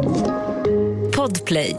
[0.00, 1.76] Podplay.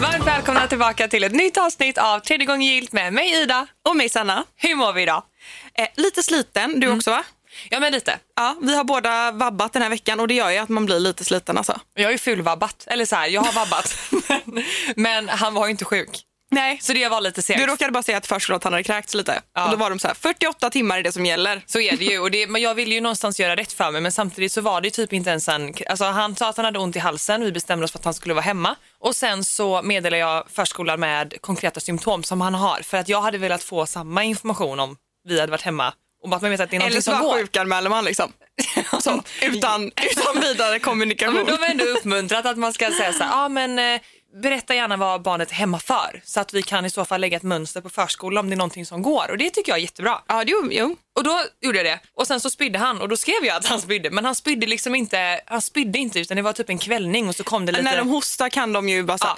[0.00, 3.66] Varmt välkomna tillbaka till ett nytt avsnitt av Tredje gången gillt med mig Ida.
[3.88, 4.44] Och mig Sanna.
[4.56, 5.22] Hur mår vi idag?
[5.74, 7.24] Eh, lite sliten, du också va?
[7.70, 8.18] Ja men lite.
[8.36, 11.00] Ja, vi har båda vabbat den här veckan och det gör ju att man blir
[11.00, 11.80] lite sliten alltså.
[11.94, 13.98] Jag har ju fulvabbat, eller så här, jag har vabbat.
[14.44, 14.64] men,
[14.96, 16.24] men han var ju inte sjuk.
[16.54, 16.78] Nej.
[16.82, 17.60] Så det var lite segt.
[17.60, 19.42] Du råkade bara säga att förskolan hade kräkts lite.
[19.54, 19.64] Ja.
[19.64, 21.62] Och då var de så här, 48 timmar är det som gäller.
[21.66, 22.18] Så är det ju.
[22.18, 24.80] Och det, men jag ville ju någonstans göra rätt för mig men samtidigt så var
[24.80, 25.74] det typ inte ens en...
[25.88, 28.14] Alltså han sa att han hade ont i halsen, vi bestämde oss för att han
[28.14, 28.76] skulle vara hemma.
[28.98, 32.80] Och sen så meddelade jag förskolan med konkreta symptom som han har.
[32.82, 34.96] För att jag hade velat få samma information om
[35.28, 35.94] vi hade varit hemma.
[36.24, 38.32] Och att man vet att det är någonting Eller så sjukanmäler man liksom.
[39.00, 41.34] Så, utan, utan vidare Ja, kommunikation.
[41.34, 44.00] men de har ändå uppmuntrat att man ska säga så här, ja men eh,
[44.42, 46.20] berätta gärna vad barnet är hemma för.
[46.24, 48.56] Så att vi kan i så fall lägga ett mönster på förskolan om det är
[48.56, 49.30] någonting som går.
[49.30, 50.20] Och det tycker jag är jättebra.
[50.28, 50.96] Ja, jo, jo.
[51.16, 52.00] Och då gjorde jag det.
[52.14, 54.10] Och sen så spydde han och då skrev jag att han spydde.
[54.10, 57.34] Men han spydde liksom inte, han spydde inte utan det var typ en kvällning och
[57.36, 57.84] så kom det lite.
[57.84, 59.36] När de hostar kan de ju bara så här,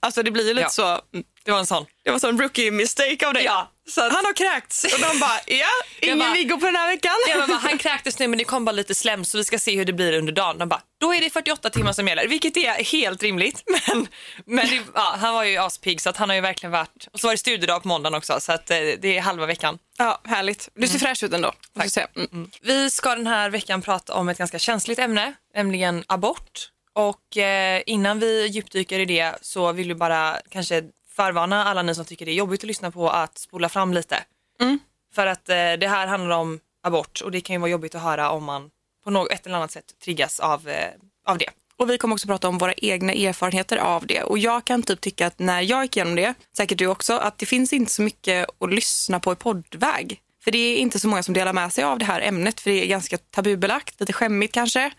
[0.00, 0.68] alltså det blir ju lite Ja.
[0.70, 1.00] så,
[1.44, 1.84] Det var en sån.
[2.04, 3.44] det var sån rookie mistake av dig.
[3.44, 5.66] Ja, så att- Han har kräkts och de bara, ja,
[6.00, 7.12] ingen bara- Viggo på den här veckan.
[7.28, 9.58] Ja, men bara, han kräktes nu men det kom bara lite slem så vi ska
[9.58, 10.58] se hur det blir under dagen.
[10.58, 13.62] De bara, då är det 48 timmar som gäller, vilket är helt rimligt.
[13.88, 14.08] Men,
[14.46, 17.20] men det, ja, han var ju aspigg så att han har ju verkligen varit, och
[17.20, 19.78] så var det studiedag på måndagen också så att eh, det är halva veckan.
[19.98, 20.68] Ja, härligt.
[20.74, 21.52] Du ser fräsch ut ändå.
[21.74, 22.06] jag säga.
[22.16, 22.50] Mm.
[22.62, 26.68] Vi ska den här veckan prata om ett ganska känsligt ämne, nämligen abort.
[26.92, 30.82] Och eh, innan vi djupdyker i det så vill vi bara kanske
[31.16, 34.16] förvarna alla ni som tycker det är jobbigt att lyssna på att spola fram lite.
[35.14, 38.02] För att eh, det här handlar om abort och det kan ju vara jobbigt att
[38.02, 38.70] höra om man
[39.04, 40.90] på något ett eller annat sätt triggas av, eh,
[41.26, 41.50] av det.
[41.78, 44.22] Och vi kommer också prata om våra egna erfarenheter av det.
[44.22, 47.38] Och jag kan typ tycka att när jag gick igenom det, säkert du också, att
[47.38, 50.20] det finns inte så mycket att lyssna på i poddväg.
[50.44, 52.70] För det är inte så många som delar med sig av det här ämnet för
[52.70, 54.90] det är ganska tabubelagt, lite skämmigt kanske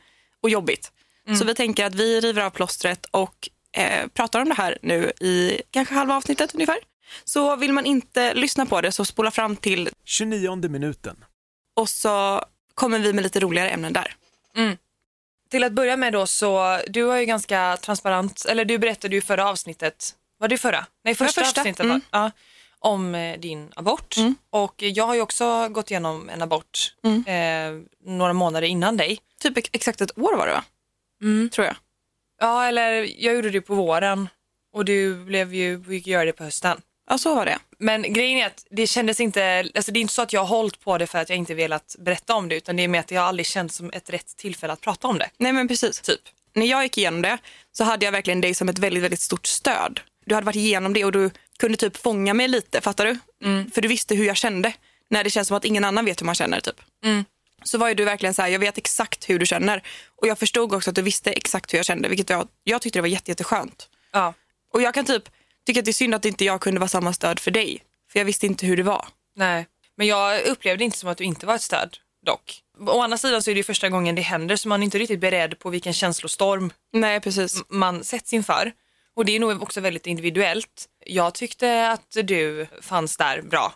[0.44, 0.92] och jobbigt.
[1.40, 5.12] Så vi tänker att vi river av plåstret och eh, pratar om det här nu
[5.20, 6.78] i kanske halva avsnittet ungefär.
[7.24, 11.26] Så vill man inte lyssna på det så spola fram till 29 minuten.
[11.76, 12.44] och så
[12.74, 14.16] kommer vi med lite roligare ämnen där.
[15.50, 19.22] Till att börja med då så, du var ju ganska transparent, eller du berättade ju
[19.22, 20.86] förra avsnittet, var det förra?
[21.04, 21.62] Nej första, första.
[21.62, 22.02] avsnittet Mm.
[22.12, 22.32] var, ja,
[22.80, 24.16] om eh, din abort.
[24.50, 26.94] Och jag har ju också gått igenom en abort
[27.28, 29.20] eh, några månader innan dig.
[29.42, 30.64] Typ ex- exakt ett år var det va?
[31.50, 31.76] Tror jag.
[32.40, 34.30] Ja, eller jag gjorde det på våren
[34.74, 36.82] och du blev ju, fick göra det på hösten.
[37.10, 37.60] Ja, så var det.
[37.80, 40.58] Men grejen är att det kändes inte, alltså det är inte så att jag har
[40.58, 43.00] hållit på det för att jag inte velat berätta om det utan det är med
[43.00, 45.30] att jag aldrig känt som ett rätt tillfälle att prata om det.
[45.38, 46.02] Nej men precis.
[46.02, 46.22] Typ.
[46.54, 47.38] När jag gick igenom det
[47.72, 50.00] så hade jag verkligen dig som ett väldigt, väldigt stort stöd.
[50.26, 53.18] Du hade varit igenom det och du kunde typ fånga mig lite, fattar du?
[53.74, 54.74] För du visste hur jag kände.
[55.10, 56.82] När det känns som att ingen annan vet hur man känner typ.
[57.68, 59.84] Så var ju du verkligen så här, jag vet exakt hur du känner.
[60.16, 63.00] Och jag förstod också att du visste exakt hur jag kände, vilket jag, jag tyckte
[63.00, 63.90] det var jätte, jätteskönt.
[64.12, 64.34] Ja.
[64.74, 65.30] Och jag kan typ
[65.66, 67.84] tycka att det är synd att inte jag kunde vara samma stöd för dig.
[68.12, 69.08] För jag visste inte hur det var.
[69.36, 72.62] Nej, men jag upplevde inte som att du inte var ett stöd dock.
[72.80, 75.00] Å andra sidan så är det ju första gången det händer så man är inte
[75.00, 77.64] riktigt beredd på vilken känslostorm Nej, precis.
[77.70, 78.72] man sätts inför.
[79.16, 80.86] Och det är nog också väldigt individuellt.
[81.06, 83.74] Jag tyckte att du fanns där bra.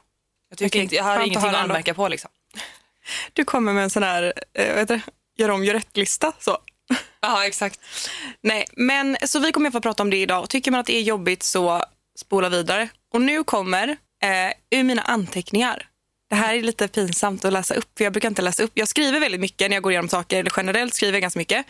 [0.49, 2.31] Jag, tycker Okej, inte, jag att ingenting att anmärka på liksom.
[3.33, 5.01] Du kommer med en sån här, eh, vad heter det,
[5.43, 6.33] gör om, gör rätt-lista.
[6.39, 6.57] Så.
[7.21, 7.79] Ja, exakt.
[8.43, 10.49] Nej, men så vi kommer att få prata om det idag.
[10.49, 11.83] Tycker man att det är jobbigt så
[12.19, 12.89] spola vidare.
[13.13, 13.87] Och nu kommer
[14.23, 15.87] eh, ur mina anteckningar.
[16.29, 18.71] Det här är lite pinsamt att läsa upp, för jag brukar inte läsa upp.
[18.73, 21.65] Jag skriver väldigt mycket när jag går igenom saker, eller generellt skriver jag ganska mycket.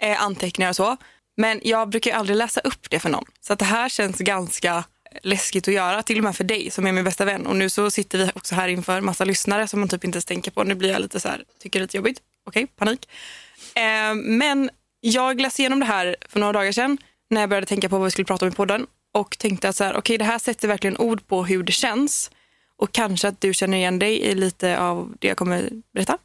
[0.00, 0.96] Eh, anteckningar och så.
[1.36, 3.24] Men jag brukar aldrig läsa upp det för någon.
[3.40, 4.84] Så att det här känns ganska
[5.22, 7.46] läskigt att göra, till och med för dig som är min bästa vän.
[7.46, 10.24] Och nu så sitter vi också här inför massa lyssnare som man typ inte ens
[10.24, 10.64] tänker på.
[10.64, 12.18] Nu blir jag lite så här, tycker det är lite jobbigt.
[12.46, 13.08] Okej, panik.
[13.74, 16.98] Eh, men jag läste igenom det här för några dagar sedan
[17.30, 19.76] när jag började tänka på vad vi skulle prata om i podden och tänkte att
[19.76, 22.30] så här, okej, det här sätter verkligen ord på hur det känns
[22.76, 26.18] och kanske att du känner igen dig i lite av det jag kommer berätta.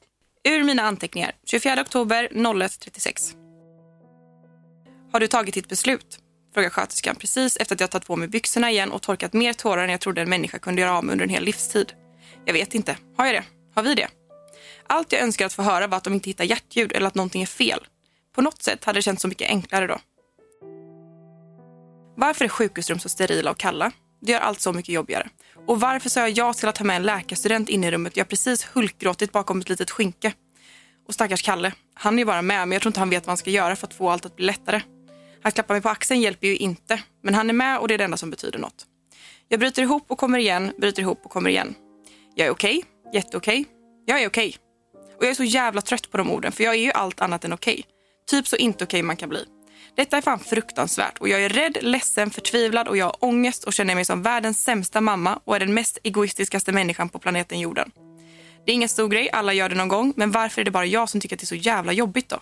[0.44, 3.34] Ur mina anteckningar, 24 oktober 01.36.
[5.12, 6.20] Har du tagit ditt beslut?
[6.58, 9.84] Frågar sköterskan precis efter att jag tagit på mig byxorna igen och torkat mer tårar
[9.84, 11.94] än jag trodde en människa kunde göra av med under en hel livstid.
[12.46, 12.98] Jag vet inte.
[13.18, 13.44] Har jag det?
[13.76, 14.08] Har vi det?
[14.88, 17.42] Allt jag önskar att få höra var att de inte hittar hjärtljud eller att någonting
[17.42, 17.80] är fel.
[18.36, 20.00] På något sätt hade det känts så mycket enklare då.
[22.16, 23.92] Varför är sjukhusrum så sterila och kalla?
[24.22, 25.30] Det gör allt så mycket jobbigare.
[25.68, 28.28] Och varför sa jag ja till att ta med en läkarstudent in i rummet jag
[28.28, 30.34] precis hulkgråtit bakom ett litet skynke?
[31.08, 33.30] Och stackars Kalle, han är ju bara med men jag tror inte han vet vad
[33.30, 34.82] han ska göra för att få allt att bli lättare.
[35.44, 37.98] Han klappar mig på axeln hjälper ju inte, men han är med och det är
[37.98, 38.86] det enda som betyder något.
[39.48, 41.76] Jag bryter ihop och kommer igen, bryter ihop och kommer igen.
[42.36, 43.66] Jag är okej, jätteokej.
[44.06, 44.56] Jag är okej.
[45.18, 47.46] Och jag är så jävla trött på de orden för jag är ju allt annat
[47.46, 47.86] än okej.
[48.30, 49.46] Typ så inte okej man kan bli.
[49.96, 53.74] Detta är fan fruktansvärt och jag är rädd, ledsen, förtvivlad och jag har ångest och
[53.74, 57.92] känner mig som världens sämsta mamma och är den mest egoistiskaste människan på planeten jorden.
[58.66, 60.86] Det är ingen stor grej, alla gör det någon gång, men varför är det bara
[60.86, 62.40] jag som tycker att det är så jävla jobbigt då?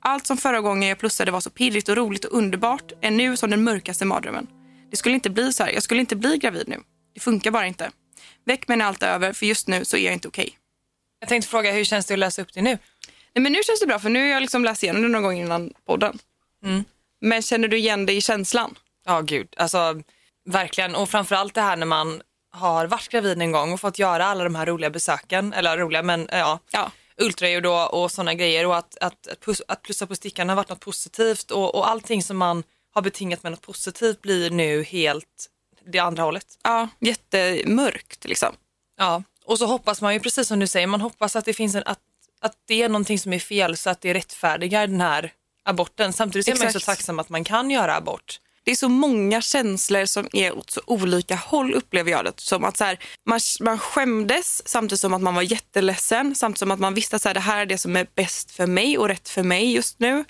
[0.00, 3.36] Allt som förra gången jag plussade var så pirrigt och roligt och underbart är nu
[3.36, 4.46] som den mörkaste mardrömmen.
[4.90, 6.80] Det skulle inte bli så här, jag skulle inte bli gravid nu.
[7.14, 7.90] Det funkar bara inte.
[8.44, 10.58] Väck mig när allt är över, för just nu så är jag inte okej.
[11.20, 12.78] Jag tänkte fråga, hur känns det att läsa upp det nu?
[13.34, 15.22] Nej, men nu känns det bra, för nu har jag liksom läst igenom det någon
[15.22, 16.18] gång innan podden.
[16.64, 16.84] Mm.
[17.20, 18.74] Men känner du igen dig i känslan?
[19.06, 19.54] Ja, gud.
[19.56, 20.02] Alltså,
[20.44, 20.94] verkligen.
[20.94, 24.44] Och framförallt det här när man har varit gravid en gång och fått göra alla
[24.44, 26.90] de här roliga besöken, eller roliga, men ja, Ja.
[27.18, 30.56] Ultraljud och, och sådana grejer och att, att, att, plus, att plussa på stickan har
[30.56, 32.62] varit något positivt och, och allting som man
[32.94, 35.50] har betingat med något positivt blir nu helt
[35.86, 36.46] det andra hållet.
[36.62, 38.54] Ja, jättemörkt liksom.
[38.96, 41.74] Ja, och så hoppas man ju precis som du säger, man hoppas att det finns
[41.74, 42.00] en, att,
[42.40, 45.32] att det är någonting som är fel så att det rättfärdigar den här
[45.62, 46.12] aborten.
[46.12, 46.98] Samtidigt är man ju så Exakt.
[46.98, 48.40] tacksam att man kan göra abort.
[48.68, 52.32] Det är så många känslor som är åt så olika håll upplever jag det.
[52.36, 56.34] Som att så här, man, man skämdes samtidigt som att man var jätteledsen.
[56.34, 58.50] Samtidigt som att man visste att så här, det här är det som är bäst
[58.50, 60.24] för mig och rätt för mig just nu.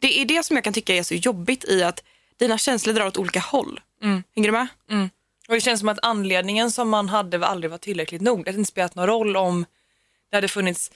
[0.00, 2.04] Det är det som jag kan tycka är så jobbigt i att
[2.38, 3.80] dina känslor drar åt olika håll.
[4.34, 4.66] Hänger du med?
[5.48, 8.44] Och det känns som att anledningen som man hade aldrig var tillräckligt nog.
[8.44, 9.66] Det hade inte spelat någon roll om
[10.30, 10.90] det hade funnits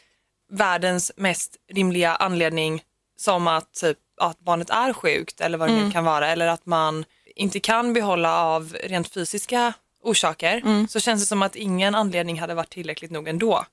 [0.51, 2.83] världens mest rimliga anledning
[3.17, 6.67] som att, typ, att barnet är sjukt eller vad det nu kan vara eller att
[6.67, 7.05] man
[7.37, 9.73] inte kan behålla av rent fysiska
[10.03, 13.67] orsaker så känns det som att ingen anledning hade varit tillräckligt nog ändå.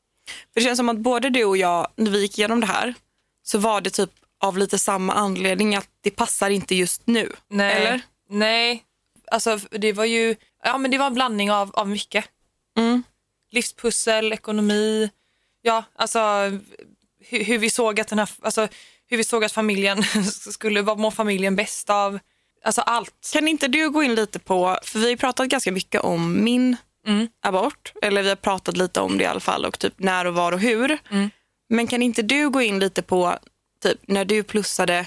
[0.53, 2.93] För det känns som att både du och jag, när vi gick igenom det här,
[3.43, 7.31] så var det typ av lite samma anledning att det passar inte just nu.
[7.47, 7.75] Nej.
[7.75, 8.01] Eller?
[8.29, 8.83] Nej,
[9.31, 12.25] alltså det var ju ja, men det var en blandning av, av mycket.
[12.77, 13.03] Mm.
[13.51, 15.09] Livspussel, ekonomi,
[15.61, 16.19] ja alltså
[17.19, 18.67] hur, hur vi såg att den här, alltså
[19.09, 20.03] hur vi såg att familjen
[20.51, 22.19] skulle, vad må familjen bäst av,
[22.63, 23.29] alltså allt.
[23.33, 26.77] Kan inte du gå in lite på, för vi har pratat ganska mycket om min
[27.07, 27.27] Mm.
[27.41, 30.33] abort, eller vi har pratat lite om det i alla fall och typ när och
[30.33, 30.97] var och hur.
[31.11, 31.29] Mm.
[31.69, 33.37] Men kan inte du gå in lite på
[33.83, 35.05] typ när du plussade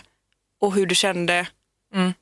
[0.61, 1.47] och hur du kände
[1.95, 2.13] Mm.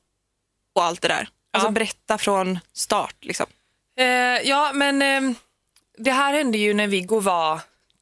[0.75, 1.27] och allt det där?
[1.53, 1.71] Alltså Ja.
[1.71, 3.45] berätta från start liksom.
[3.99, 4.05] Eh,
[4.49, 5.37] ja men eh,
[5.97, 7.59] det här hände ju när Viggo var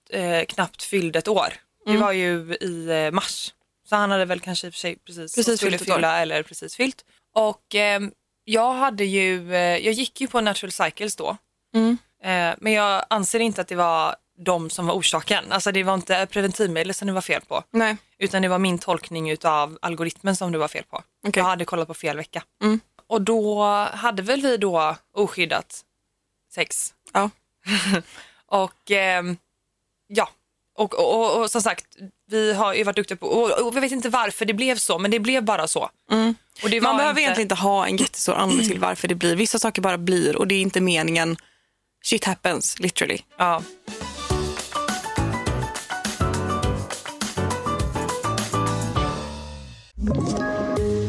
[0.09, 1.53] eh, knappt fylld ett år.
[1.85, 1.97] Mm.
[1.97, 3.53] Det var ju i eh, mars.
[3.85, 6.75] Så han hade väl kanske i och för sig precis, Precis skulle fylla eller precis
[6.75, 7.05] fyllt.
[7.33, 8.01] Och eh,
[8.43, 11.37] jag hade ju, eh, jag gick ju på Natural Cycles då.
[11.75, 11.97] Mm.
[12.23, 15.51] Eh, men jag anser inte att det var de som var orsaken.
[15.51, 17.63] Alltså det var inte preventivmedel som det var fel på.
[17.71, 17.97] Nej.
[18.17, 21.03] Utan det var min tolkning utav algoritmen som det var fel på.
[21.27, 21.41] Okej.
[21.41, 22.43] Jag hade kollat på fel vecka.
[22.63, 22.79] Mm.
[23.07, 25.81] Och då hade väl vi då oskyddat
[26.53, 26.93] sex.
[27.13, 27.29] Ja.
[28.47, 29.37] Och ehm,
[30.07, 30.29] ja,
[30.75, 33.81] och, och, och, och som sagt, vi har ju varit duktiga på, och, och jag
[33.81, 35.89] vet inte varför det blev så, men det blev bara så.
[36.11, 36.35] Mm.
[36.63, 39.15] Och det Man var behöver inte, egentligen inte ha en jättestor anledning till varför det
[39.15, 39.35] blir.
[39.35, 41.37] Vissa saker bara blir och det är inte meningen.
[42.03, 43.19] Shit happens, literally.
[43.37, 43.61] Ja.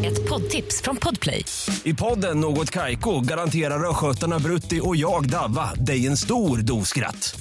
[0.04, 1.44] Ett poddtips från Podplay.
[1.84, 7.40] I podden Något Kaiko garanterar östgötarna Brutti och jag, Davva, dig en stor dos skratt.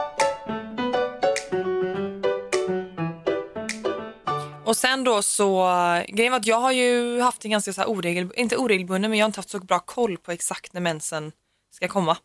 [4.71, 5.69] Och sen då så,
[6.07, 9.19] grejen var att jag har ju haft en ganska så här oregel, inte oregelbunden, men
[9.19, 11.31] jag har inte haft så bra koll på exakt när mensen
[11.71, 12.17] ska komma.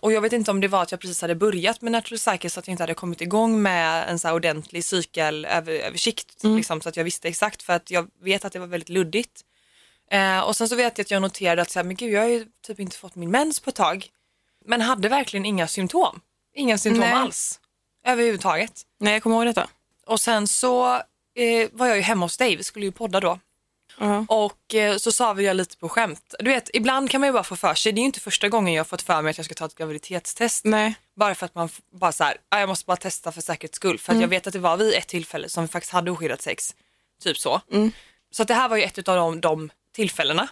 [0.00, 2.50] Och jag vet inte om det var att jag precis hade börjat med Natural Cycle
[2.50, 6.88] så att jag inte hade kommit igång med en så här ordentlig cykelöversikt liksom, så
[6.88, 9.40] att jag visste exakt för att jag vet att det var väldigt luddigt.
[10.10, 12.20] Eh, och sen så vet jag att jag noterade att så här, men gud, jag
[12.20, 14.06] har ju typ inte fått min mens på ett tag.
[14.64, 16.20] Men hade verkligen inga symptom.
[16.54, 17.12] Inga symptom Nej.
[17.12, 17.60] alls.
[18.06, 18.82] Överhuvudtaget.
[19.00, 19.68] Nej, jag kommer ihåg detta.
[20.06, 21.02] Och sen så
[21.36, 23.38] eh, var jag ju hemma hos dig, vi skulle ju podda då.
[23.98, 24.24] Ja.
[24.28, 26.34] Och eh, så sa vi jag lite på skämt.
[26.38, 28.48] Du vet, ibland kan man ju bara få för sig, det är ju inte första
[28.48, 30.64] gången jag har fått för mig att jag ska ta ett graviditetstest.
[30.64, 30.94] Nej.
[31.16, 33.76] Bara för att man f- bara så här, "Ah, jag måste bara testa för säkerhets
[33.76, 33.98] skull.
[33.98, 36.42] För att jag vet att det var vid ett tillfälle som vi faktiskt hade oskyddat
[36.42, 36.74] sex.
[37.22, 37.60] Typ så.
[38.30, 40.48] Så att det här var ju ett av de, de tillfällena.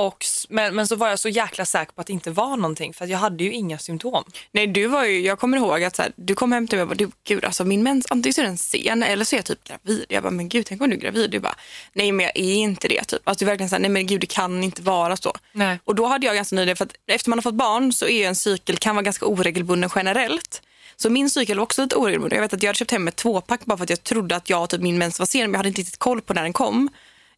[0.00, 2.94] Och, men, men så var jag så jäkla säker på att det inte var någonting
[2.94, 4.24] för jag hade ju inga symptom.
[4.52, 6.82] Nej, du var ju, jag kommer ihåg att så här, du kom hem till mig
[6.82, 9.38] och bara, du, gud alltså min mens, antingen så är den sen eller så är
[9.38, 10.04] jag typ gravid.
[10.08, 11.30] Jag bara, men gud tänk om du är gravid?
[11.30, 11.54] Du bara,
[11.92, 13.28] nej men jag är inte det typ.
[13.28, 15.36] Alltså du verkligen såhär, nej men gud det kan inte vara så.
[15.52, 15.78] Nej.
[15.84, 18.18] Och då hade jag ganska nyligen, för att efter man har fått barn så är
[18.18, 20.62] ju en cykel, kan vara ganska oregelbunden generellt.
[20.96, 22.36] Så min cykel var också lite oregelbunden.
[22.36, 24.50] Jag vet att jag hade köpt hem ett tvåpack bara för att jag trodde att
[24.50, 26.52] jag typ min mens var sen, men jag hade inte riktigt koll på när den
[26.52, 26.88] kom.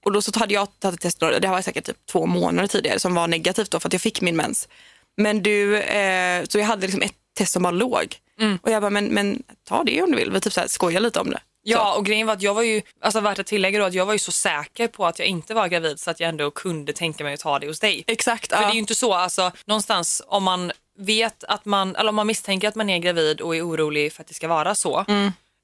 [0.04, 2.98] Och då så hade jag tagit ett test, det var säkert typ två månader tidigare,
[2.98, 4.68] som var negativt då för att jag fick min mens.
[5.16, 8.16] Men du, eh, så jag hade liksom ett test som bara låg.
[8.62, 10.30] Och jag bara, men, men ta det om du vill.
[10.30, 11.40] Vi typ så här skojar lite om det.
[11.64, 14.06] Ja, och grejen var att jag var ju, alltså värt att tillägga då att jag
[14.06, 16.92] var ju så säker på att jag inte var gravid så att jag ändå kunde
[16.92, 18.04] tänka mig att ta det hos dig.
[18.06, 18.52] Exakt.
[18.52, 18.66] För ja.
[18.66, 22.26] det är ju inte så, alltså någonstans om man vet att man, eller om man
[22.26, 25.04] misstänker att man är gravid och är orolig för att det ska vara så,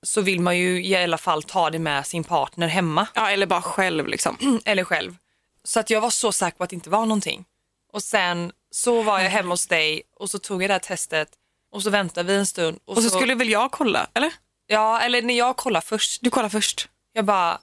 [0.02, 3.46] så vill man ju i alla fall ta det med sin partner hemma ja, eller
[3.46, 4.60] bara själv liksom.
[4.64, 5.16] eller själv.
[5.64, 7.44] Så att jag var så säker på att det inte var någonting.
[7.92, 11.28] Och sen så var jag hemma hos dig och så tog jag det här testet
[11.72, 12.78] och så väntade vi en stund.
[12.84, 14.32] Och, Och så skulle väl jag kolla, eller?
[14.66, 16.88] Ja, eller när jag kollade först, Du kollar först.
[17.12, 17.60] jag bara,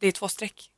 [0.00, 0.70] det är två streck.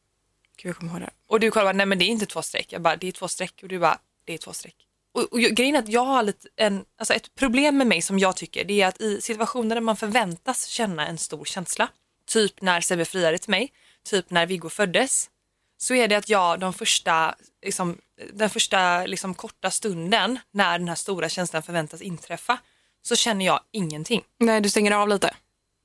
[0.57, 1.11] Gud, jag kommer ihåg det.
[1.27, 2.73] Och du kollade bara, nej men det är inte två streck.
[2.73, 3.61] Jag bara, det är två streck.
[3.63, 4.77] Och du bara, det är två streck.
[5.13, 8.19] Och, och grejen är att jag har lite en, alltså ett problem med mig som
[8.19, 11.89] jag tycker, det är att i situationer där man förväntas känna en stor känsla,
[12.27, 13.73] typ när Sebbe friade till mig,
[14.05, 15.31] typ när Viggo föddes,
[15.79, 17.99] så är det att jag de första, liksom,
[18.33, 22.59] den första liksom, korta stunden när den här stora känslan förväntas inträffa,
[23.03, 24.23] så känner jag ingenting.
[24.39, 25.35] Nej, du stänger av lite.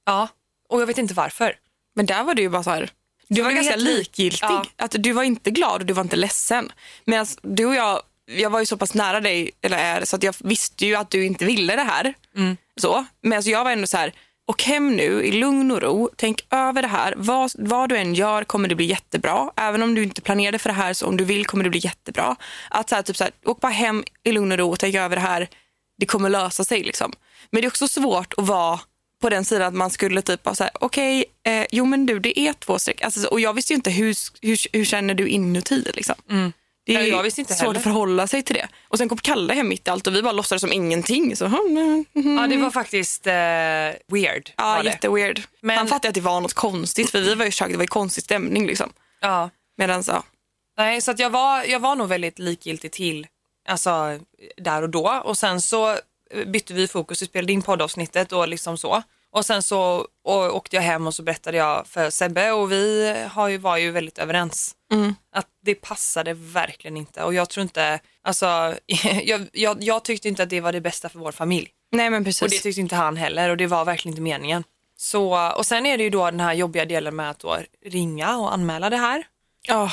[0.06, 0.28] Ja,
[0.70, 1.60] och jag vet inte varför.
[1.96, 2.90] Men där var du ju bara så här.
[3.28, 4.40] Du Så var ganska likgiltig.
[4.42, 4.66] Ja.
[4.76, 6.72] Att du var inte glad och du var inte ledsen.
[7.06, 10.24] Medan du och jag, jag var ju så pass nära dig, eller är, så att
[10.24, 12.14] jag visste ju att du inte ville det här.
[12.82, 13.06] Så.
[13.22, 14.14] Men alltså jag var ändå så här,
[14.48, 17.14] och hem nu i lugn och ro, tänk över det här.
[17.18, 19.52] Vad, vad du än gör kommer det bli jättebra.
[19.56, 21.80] Även om du inte planerade för det här, så om du vill kommer det bli
[21.80, 22.36] jättebra.
[22.70, 24.96] Att så här, typ så här, åk bara hem i lugn och ro och tänk
[24.96, 25.48] över det här.
[25.98, 27.14] Det kommer lösa sig liksom.
[27.50, 28.80] Men det är också svårt att vara
[29.22, 32.20] på den sidan att man skulle typ vara så här, okej, eh, jo men du
[32.20, 33.02] det är två streck.
[33.02, 36.16] Alltså, så- och jag visste ju inte hur, hur, hur känner du inuti liksom.
[36.86, 37.78] Det är jag visste inte svårt heller.
[37.80, 38.68] att förhålla sig till det.
[38.88, 41.36] Och sen kom Kalle hem mitt i allt och vi bara låtsades som ingenting.
[41.36, 42.38] Så, mm, mm.
[42.38, 43.34] Ja, det var faktiskt eh,
[44.08, 44.52] weird.
[44.58, 45.42] Ja, jätteweird.
[45.62, 47.78] Men- Han fattade att det var något konstigt för vi var ju i köket, det
[47.78, 48.94] var ju konstig stämning liksom.
[49.22, 49.50] Ja.
[49.78, 50.24] Medan så,
[50.78, 53.28] Nej, så att jag, var, jag var nog väldigt likgiltig till
[53.68, 54.20] alltså,
[54.58, 55.22] där och då.
[55.26, 55.98] Och sen så
[56.46, 59.04] bytte vi fokus, vi spelade in poddavsnittet och liksom så.
[59.36, 63.14] Och sen så och, åkte jag hem och så berättade jag för Sebbe och vi
[63.32, 64.76] har ju, var ju väldigt överens.
[65.32, 68.46] Att det passade verkligen inte och jag tror inte, alltså
[69.24, 71.70] jag, jag, jag tyckte inte att det var det bästa för vår familj.
[71.92, 72.42] nej men precis.
[72.42, 74.64] Och det tyckte inte han heller och det var verkligen inte meningen.
[74.98, 78.38] Så, och sen är det ju då den här jobbiga delen med att då ringa
[78.38, 79.28] och anmäla det här
[79.68, 79.92] Ja,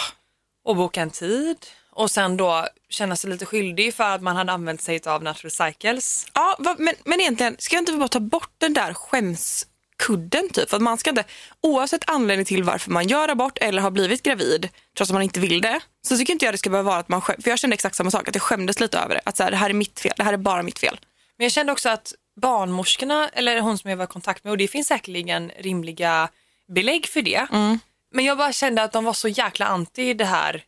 [0.65, 1.57] och boka en tid
[1.91, 5.51] och sen då känna sig lite skyldig för att man hade använt sig av Natural
[5.51, 6.27] Cycles.
[6.35, 10.71] Ja, va, men, men egentligen, ska jag inte bara ta bort den där skämskudden typ?
[10.71, 11.25] För att man ska inte,
[11.61, 15.41] oavsett anledning till varför man gör abort eller har blivit gravid, trots att man inte
[15.41, 17.59] vill det, så tycker inte jag det ska behöva vara att man skäm, för jag
[17.59, 19.21] kände exakt samma sak, att jag skämdes lite över det.
[19.25, 21.01] Att så här, det här är mitt fel, det här är bara mitt fel.
[21.39, 24.59] Men jag kände också att barnmorskorna, eller hon som jag var i kontakt med, och
[24.59, 26.29] det finns säkerligen rimliga
[26.75, 27.47] belägg för det.
[28.13, 30.65] Men jag bara kände att de var så jäkla anti det här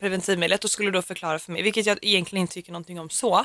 [0.00, 3.44] preventivmedlet och skulle då förklara för mig, vilket jag egentligen inte tycker någonting om så.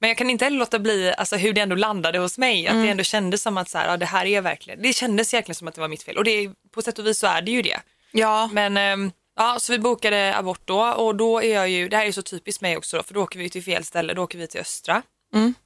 [0.00, 2.66] Men jag kan inte heller låta bli alltså, hur det ändå landade hos mig.
[2.66, 5.34] Att det ändå kändes som att så här, ja, det här är verkligen, det kändes
[5.34, 6.18] egentligen som att det var mitt fel.
[6.18, 7.80] Och det, på sätt och vis så är det ju det.
[8.12, 11.96] Ja, Men ehm, ja, så vi bokade abort då och då är jag ju, det
[11.96, 14.22] här är så typiskt mig också då, för då åker vi till fel ställe, då
[14.22, 15.02] åker vi till Östra.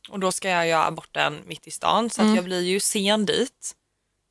[0.09, 3.27] Och då ska jag göra aborten mitt i stan så att jag blir ju sen
[3.27, 3.73] dit,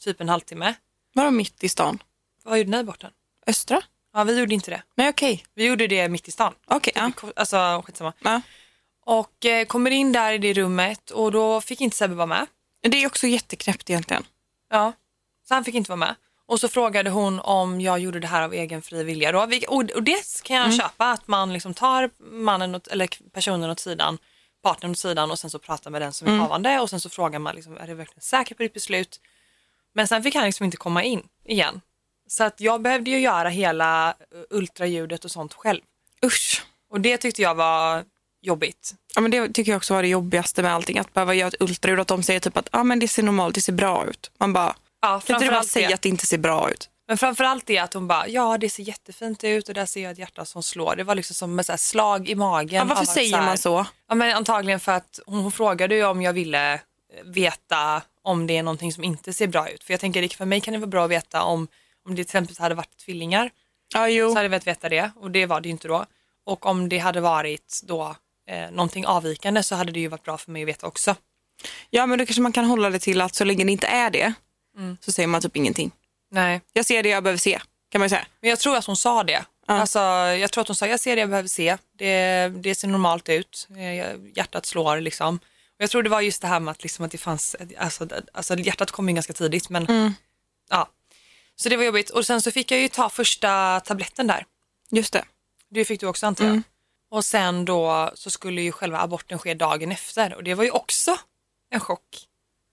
[0.04, 0.74] typ en halvtimme.
[1.14, 2.00] var de mitt i stan?
[2.44, 3.12] Vad gjorde ni aborten?
[3.48, 3.82] Östra?
[4.14, 4.84] Ja, vi gjorde inte det.
[4.96, 5.44] Nej okej.
[5.56, 6.54] Vi gjorde det mitt i stan.
[6.66, 7.12] Okej, ja.
[7.36, 8.14] Alltså skitsamma.
[8.20, 8.42] ja.
[9.06, 12.48] Och eh, kommer in där i det rummet och då fick inte Sebbe vara med.
[12.82, 14.24] Det är också jätteknäppt egentligen.
[14.70, 14.94] Ja,
[15.48, 16.16] så han fick inte vara med.
[16.46, 19.32] Och så frågade hon om jag gjorde det här av egen fri vilja.
[19.32, 19.40] Då.
[19.68, 24.18] Och, det kan jag köpa, att man liksom tar mannen åt, eller personen åt sidan,
[24.64, 27.10] partnern åt sidan och sen så pratar med den som är havande och sen så
[27.10, 29.20] frågar man, liksom, är du verkligen säker på ditt beslut?
[29.94, 31.82] Men sen fick han liksom inte komma in igen.
[32.34, 34.16] Så att jag behövde ju göra hela eh,
[34.50, 35.82] ultraljudet och sånt själv.
[36.26, 36.64] Usch.
[36.92, 38.04] Och det tyckte jag var
[38.42, 38.94] jobbigt.
[39.16, 40.98] Ja, men det tycker jag också var det jobbigaste med allting.
[40.98, 42.00] Att behöva göra ett ultraljud.
[42.00, 44.32] Att de säger typ att ah, men det ser normalt, det ser bra ut.
[44.38, 45.94] Man bara, Ja, kan inte du bara säga det.
[45.94, 46.90] att det inte ser bra ut?
[47.08, 50.12] Men framförallt det att hon bara, ja det ser jättefint ut och där ser jag
[50.12, 50.96] ett hjärta som slår.
[50.96, 52.88] Det var liksom som ett slag i magen.
[52.88, 53.86] Ja, varför säger så här- man så?
[54.10, 56.80] Ja, men antagligen för att hon, hon frågade ju om jag ville eh,
[57.26, 59.84] veta om det är någonting som inte ser bra ut.
[59.84, 61.68] För jag tänker för mig kan det vara bra att veta om,
[62.06, 63.52] om det till exempel hade varit tvillingar
[64.08, 64.30] jo.
[64.30, 66.06] så hade jag velat veta det och det var det ju inte då.
[66.46, 68.16] Och om det hade varit då
[68.48, 71.16] eh, någonting avvikande så hade det ju varit bra för mig att veta också.
[71.90, 74.10] Ja, men då kanske man kan hålla det till att så länge det inte är
[74.10, 74.34] det
[75.02, 75.92] så säger man typ ingenting.
[76.32, 76.62] Nej.
[76.74, 78.26] Jag ser det jag behöver se, kan man ju säga.
[78.42, 79.46] Men jag tror att hon sa det.
[79.66, 81.78] Alltså, jag tror att hon sa, jag ser det jag behöver se.
[81.98, 83.68] Det, det ser normalt ut.
[83.78, 85.36] Eh, Hjärtat slår liksom.
[85.38, 88.08] Och jag tror det var just det här med att, liksom, att det fanns, alltså,
[88.34, 90.14] alltså hjärtat kom ju ganska tidigt men
[90.70, 90.88] ja.
[91.64, 92.10] Så det var jobbigt.
[92.10, 94.46] Och sen så fick jag ju ta första tabletten där.
[94.92, 95.26] Just det.
[95.70, 96.62] Det fick du också antar jag.
[97.10, 100.72] Och sen då så skulle ju själva aborten ske dagen efter och det var ju
[100.72, 101.18] också
[101.70, 102.28] en chock.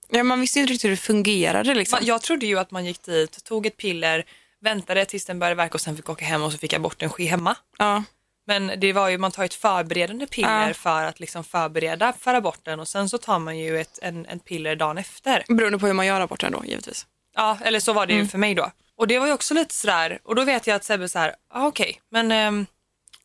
[0.08, 1.74] Ja, man visste inte riktigt hur det fungerade.
[1.74, 1.98] Liksom.
[2.02, 4.24] Jag trodde ju att man gick dit, tog ett piller,
[4.60, 7.24] väntade tills den började verka och sen fick åka hem och så fick aborten ske
[7.24, 7.56] hemma.
[7.78, 8.02] Ja.
[8.46, 10.74] Men det var ju, man tar ett förberedande piller Ja.
[10.74, 14.38] för att liksom förbereda för aborten och sen så tar man ju ett en, en
[14.38, 15.44] piller dagen efter.
[15.48, 17.06] Beroende på hur man gör aborten då, givetvis.
[17.40, 18.70] Ja, eller så var det ju för mig då.
[18.96, 21.66] Och det var ju också lite sådär, och då vet jag att Sebbe såhär, ah,
[21.66, 22.66] okej, men ehm,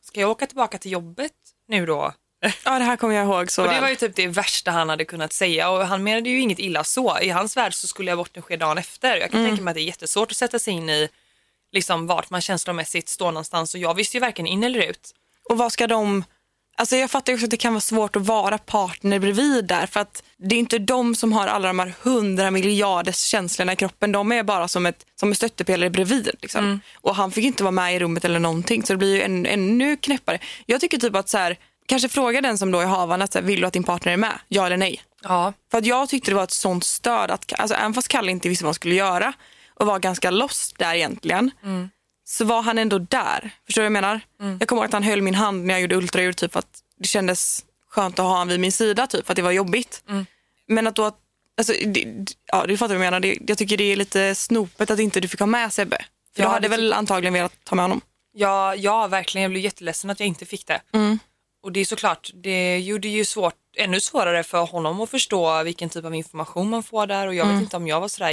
[0.02, 1.32] ska jag åka tillbaka till jobbet
[1.68, 2.12] nu då?
[2.64, 3.82] Ja, det här kommer jag ihåg så Och det väl.
[3.82, 6.84] var ju typ det värsta han hade kunnat säga och han menade ju inget illa
[6.84, 7.18] så.
[7.20, 9.16] I hans värld så skulle aborten ske dagen efter.
[9.16, 11.08] Jag kan tänka mig att det är jättesvårt att sätta sig in i
[11.72, 15.14] liksom vart man känslomässigt står någonstans och jag visste ju varken in eller ut.
[15.50, 16.24] Och vad ska de...
[16.78, 20.00] Alltså jag fattar också att det kan vara svårt att vara partner bredvid där för
[20.00, 24.12] att det är inte de som har alla de här hundra miljarders känslorna i kroppen.
[24.12, 26.30] De är bara som, ett, som en stöttepelare bredvid.
[26.42, 26.80] Liksom.
[26.94, 29.46] Och han fick inte vara med i rummet eller någonting så det blir ju en,
[29.46, 30.38] ännu knäppare.
[30.66, 31.56] Jag tycker typ att så här,
[31.86, 34.12] kanske fråga den som då är havande, att så här, vill du att din partner
[34.12, 34.38] är med?
[34.48, 35.00] Ja eller nej?
[35.22, 35.52] Ja.
[35.70, 38.48] För att jag tyckte det var ett sånt stöd, att, alltså, även fast Kalle inte
[38.48, 39.32] visste vad han skulle göra
[39.74, 41.50] och var ganska lost där egentligen,
[42.28, 43.50] så var han ändå där.
[43.66, 44.20] Förstår du vad jag menar?
[44.60, 47.06] Jag kommer ihåg att han höll min hand när jag gjorde ultraljud typ att det
[47.06, 50.02] kändes skönt att ha honom vid min sida typ för att det var jobbigt.
[50.68, 51.18] Men att då, att-
[51.58, 53.20] alltså, det, ja du fattar vad jag menar.
[53.20, 55.96] Det, jag tycker det är lite snopet att inte du fick ha med Sebbe.
[56.36, 58.00] För Ja, du hade väl antagligen velat ta med honom?
[58.32, 59.42] Ja, ja, verkligen.
[59.42, 60.80] Jag blev jätteledsen att jag inte fick det.
[61.62, 65.88] Och det är såklart, det gjorde ju svårt, ännu svårare för honom att förstå vilken
[65.90, 68.30] typ av information man får där och jag vet inte om jag var sådär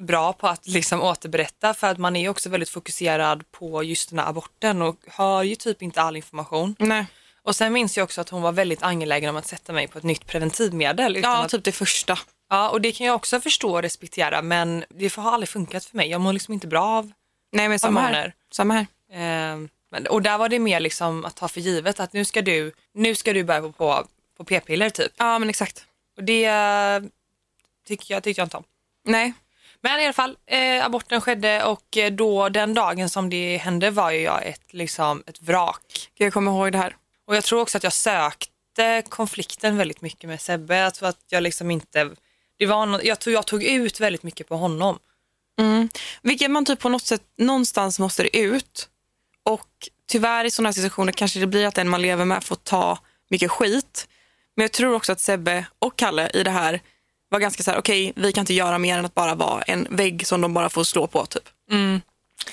[0.00, 4.18] jättebra på att liksom återberätta för att man är också väldigt fokuserad på just den
[4.18, 6.76] här aborten och hör ju typ inte all information.
[6.78, 7.06] Nej.
[7.42, 9.98] Och sen minns jag också att hon var väldigt angelägen om att sätta mig på
[9.98, 11.16] ett nytt preventivmedel.
[11.16, 12.18] Utan Ja, att, typ det första.
[12.50, 15.96] ja, och det kan jag också förstå och respektera men det har aldrig funkat för
[15.96, 16.10] mig.
[16.10, 17.12] Jag mår liksom inte bra av
[17.52, 18.34] Nej men samma här.
[18.52, 18.86] Samma här.
[19.12, 19.58] Eh,
[19.90, 22.72] men, och där var det mer liksom att ta för givet att nu ska du,
[22.94, 25.12] nu ska du börja på, på, på p-piller typ.
[25.16, 25.84] Ja men exakt.
[26.16, 27.00] Och det eh,
[27.86, 28.64] tycker jag, tyckte jag inte om.
[29.04, 29.32] Nej.
[29.82, 33.90] Men i alla fall, eh, aborten skedde och eh, då den dagen som det hände
[33.90, 36.10] var ju jag ett, liksom, ett vrak.
[36.14, 36.96] Jag kommer ihåg det här.
[37.26, 40.76] Och jag tror också att jag sökte konflikten väldigt mycket med Sebbe.
[40.76, 42.10] Jag tror att jag liksom inte,
[42.58, 44.98] det var nå- jag, tror jag tog ut väldigt mycket på honom.
[46.22, 48.88] Vilket man typ på något sätt, någonstans måste det ut.
[49.42, 49.68] Och
[50.08, 52.98] tyvärr i sådana här situationer kanske det blir att den man lever med får ta
[53.30, 54.08] mycket skit.
[54.56, 56.80] Men jag tror också att Sebbe och Kalle i det här
[57.30, 59.86] var ganska så här: okej vi kan inte göra mer än att bara vara en
[59.90, 61.48] vägg som de bara får slå på typ.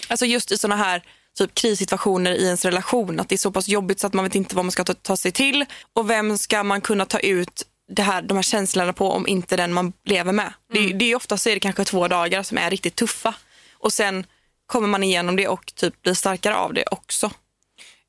[0.07, 1.03] Alltså just i sådana här
[1.37, 4.35] typ krissituationer i ens relation, att det är så pass jobbigt så att man vet
[4.35, 7.65] inte vad man ska ta, ta sig till och vem ska man kunna ta ut
[7.91, 10.53] det här, de här känslorna på om inte den man lever med.
[10.73, 13.33] Det, det är ofta så är det kanske två dagar som är riktigt tuffa
[13.73, 14.25] och sen
[14.65, 17.31] kommer man igenom det och typ blir starkare av det också.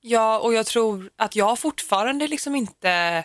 [0.00, 3.24] Ja, och jag tror att jag fortfarande liksom inte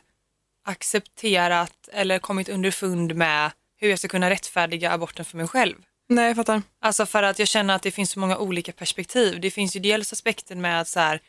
[0.64, 5.76] accepterat eller kommit underfund med hur jag ska kunna rättfärdiga aborten för mig själv.
[6.10, 6.62] Nej, jag fattar.
[6.82, 9.42] Alltså för att jag känner att det finns så många olika perspektiv.
[9.42, 11.22] Det finns ju dels aspekten med att så här,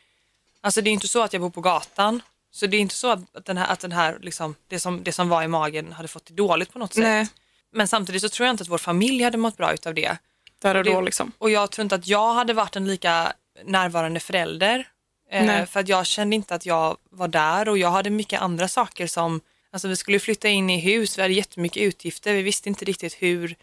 [0.61, 2.21] alltså det är inte så att jag bor på gatan.
[2.51, 5.11] Så det är inte så att den här, att den här liksom, det, som, det
[5.11, 7.03] som var i magen hade fått det dåligt på något sätt.
[7.03, 7.27] Nej.
[7.71, 10.17] Men samtidigt så tror jag inte att vår familj hade mått bra utav det.
[10.61, 11.31] Där och det, då liksom.
[11.37, 14.87] Och jag tror inte att jag hade varit en lika närvarande förälder.
[15.31, 18.67] Eh, för att jag kände inte att jag var där och jag hade mycket andra
[18.67, 22.69] saker som, alltså vi skulle flytta in i hus, vi hade jättemycket utgifter, vi visste
[22.69, 23.55] inte riktigt hur,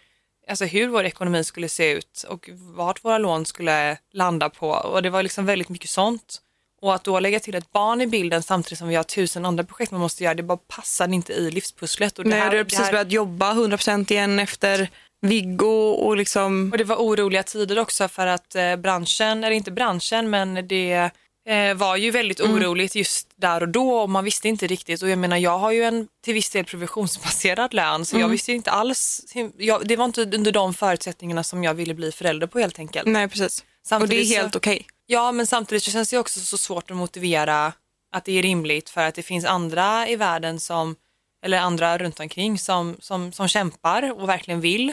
[0.48, 5.02] alltså hur vår ekonomi skulle se ut och vart våra lån skulle landa på och
[5.02, 6.38] det var liksom väldigt mycket sånt.
[6.80, 9.64] Och att då lägga till ett barn i bilden samtidigt som vi har tusen andra
[9.64, 12.18] projekt man måste göra, det bara passade inte i livspusslet.
[12.18, 16.16] Och det Nej, här- du har precis här- börjat jobba 100% igen efter Viggo och
[16.16, 16.68] liksom...
[16.72, 21.10] Och det var oroliga tider också för att eh, branschen, eller inte branschen, men det
[21.48, 25.02] eh, var ju väldigt oroligt just där och då och man visste inte riktigt.
[25.02, 28.52] Och jag menar, jag har ju en till viss del provisionsbaserad lön så jag visste
[28.52, 29.24] inte alls,
[29.56, 33.06] jag, det var inte under de förutsättningarna som jag ville bli förälder på helt enkelt.
[33.06, 33.60] Nej, precis.
[33.60, 34.86] Och det Samtidigt är helt okej.
[35.06, 37.72] Ja, men samtidigt så känns det också så svårt att motivera
[38.14, 40.96] att det är rimligt för att det finns andra i världen som,
[41.44, 44.92] eller andra runt omkring som, som, som kämpar och verkligen vill.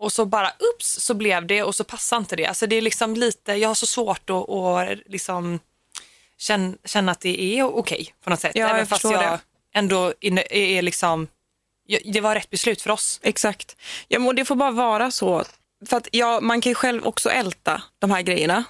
[0.00, 2.46] Och så bara ups så blev det och så passar inte det.
[2.46, 5.58] Alltså det är liksom lite, jag har så svårt att, att liksom
[6.38, 8.52] känna, känna att det är okej på något sätt.
[8.54, 9.40] Ja, jag Även fast förstår jag det.
[9.78, 11.28] ändå är, är liksom,
[11.86, 13.20] jag- det var rätt beslut för oss.
[13.22, 13.76] Exakt.
[14.08, 15.44] Ja, men det får bara vara så.
[15.86, 18.64] För att ja, man kan ju själv också älta de här grejerna.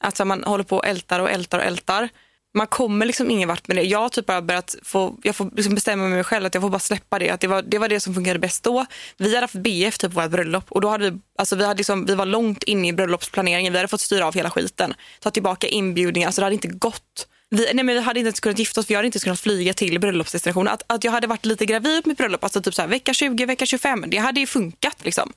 [0.00, 2.08] Alltså man håller på och ältar och ältar och ältar.
[2.56, 3.82] Man kommer liksom ingen vart med det.
[3.82, 6.62] Jag har typ bara börjat få, jag får liksom bestämma med mig själv att jag
[6.62, 7.30] får bara släppa det.
[7.30, 8.86] Att det var det, var det som fungerade bäst då.
[9.16, 11.78] Vi hade haft BF typ på vårt bröllop och då hade vi, alltså vi, hade
[11.78, 13.72] liksom, vi var långt inne i bröllopsplaneringen.
[13.72, 14.94] Vi hade fått styra av hela skiten.
[15.20, 17.26] Ta tillbaka inbjudningar, alltså det hade inte gått.
[17.50, 19.40] Vi, nej men vi hade inte ens kunnat gifta oss, vi hade inte ens kunnat
[19.40, 20.72] flyga till bröllopsdestinationen.
[20.72, 23.46] Att, att jag hade varit lite gravid mitt bröllop, alltså typ så här, vecka 20,
[23.46, 25.32] vecka 25, det hade ju funkat liksom.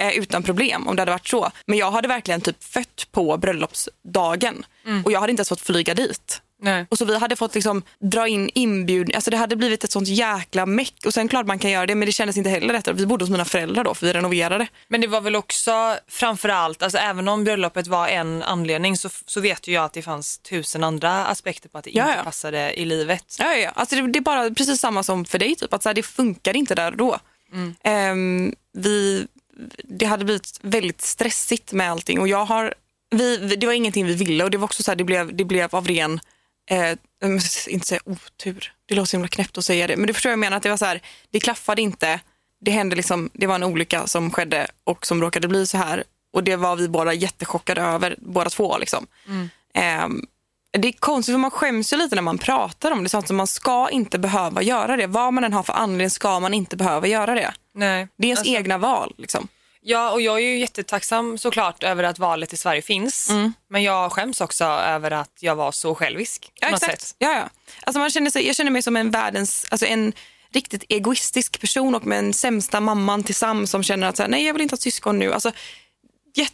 [0.00, 1.50] Eh, utan problem om det hade varit så.
[1.66, 4.64] Men jag hade verkligen typ fött på bröllopsdagen
[5.04, 6.40] och jag hade inte ens fått flyga dit.
[6.60, 6.86] Nej.
[6.90, 10.08] Och så vi hade fått liksom dra in inbjudningar, alltså det hade blivit ett sånt
[10.08, 10.94] jäkla meck.
[11.06, 12.88] Och sen klart man kan göra det men det kändes inte heller rätt.
[12.88, 14.66] Vi bodde hos mina föräldrar då för vi renoverade.
[14.88, 19.08] Men det var väl också framför allt, alltså även om bröllopet var en anledning så,
[19.26, 22.80] så vet ju jag att det fanns tusen andra aspekter på att det inte passade
[22.80, 23.36] i livet.
[23.38, 23.70] Ja, ja.
[23.74, 26.02] Alltså det, det är bara precis samma som för dig, typ, att så här, det
[26.02, 27.18] funkar inte där och då.
[27.84, 29.26] Ehm, vi,
[29.84, 32.74] det hade blivit väldigt stressigt med allting och jag har,
[33.10, 35.44] vi- det var ingenting vi ville och det var också så här, det blev, det
[35.44, 36.20] blev av ren,
[36.68, 36.96] eh,
[37.68, 40.32] inte säga otur, det låter så himla knäppt att säga det, men du förstår vad
[40.32, 41.00] jag menar, att det var så här,
[41.30, 42.20] det klaffade inte,
[42.60, 46.04] det hände liksom, det var en olycka som skedde och som råkade bli så här
[46.32, 49.06] och det var vi båda jättechockade över, båda två liksom.
[49.74, 50.22] Ehm,
[50.78, 53.08] det är konstigt för man skäms ju lite när man pratar om det.
[53.08, 55.06] Så att man ska inte behöva göra det.
[55.06, 57.54] Vad man än har för anledning ska man inte behöva göra det.
[57.74, 58.08] Nej.
[58.16, 59.14] Det är ens Alltså- egna val.
[59.18, 59.48] Liksom.
[59.80, 63.28] Ja, och jag är ju jättetacksam såklart över att valet i Sverige finns.
[63.68, 66.52] Men jag skäms också över att jag var så självisk.
[66.70, 67.14] något sätt.
[67.18, 67.48] Ja, ja.
[67.82, 70.12] Alltså man känner sig, jag känner mig som en världens, alltså en
[70.52, 74.46] riktigt egoistisk person och med en sämsta mamman tillsammans som känner att så här, nej
[74.46, 75.32] jag vill inte ha syskon nu.
[75.32, 75.52] Alltså,
[76.34, 76.48] det,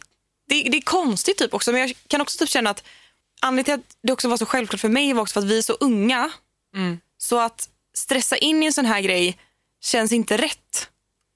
[0.47, 2.83] det är konstigt typ också men jag kan också typ känna att
[3.41, 5.57] anledningen till att det också var så självklart för mig var också för att vi
[5.57, 6.31] är så unga.
[7.17, 9.37] Så att stressa in i en sån här grej
[9.81, 10.89] känns inte rätt.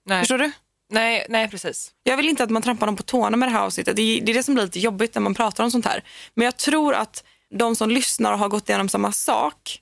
[0.06, 0.22] Nej.
[0.22, 0.52] Förstår du?
[0.90, 1.92] Nej, nej, precis.
[2.04, 3.96] Jag vill inte att man trampar dem på tårna med det här avsnittet.
[3.96, 6.04] Det är, det är det som blir lite jobbigt när man pratar om sånt här.
[6.34, 9.82] Men jag tror att de som lyssnar och har gått igenom samma sak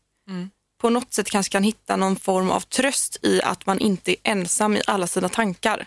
[0.82, 4.18] på något sätt kanske kan hitta någon form av tröst i att man inte är
[4.24, 5.86] ensam i alla sina tankar.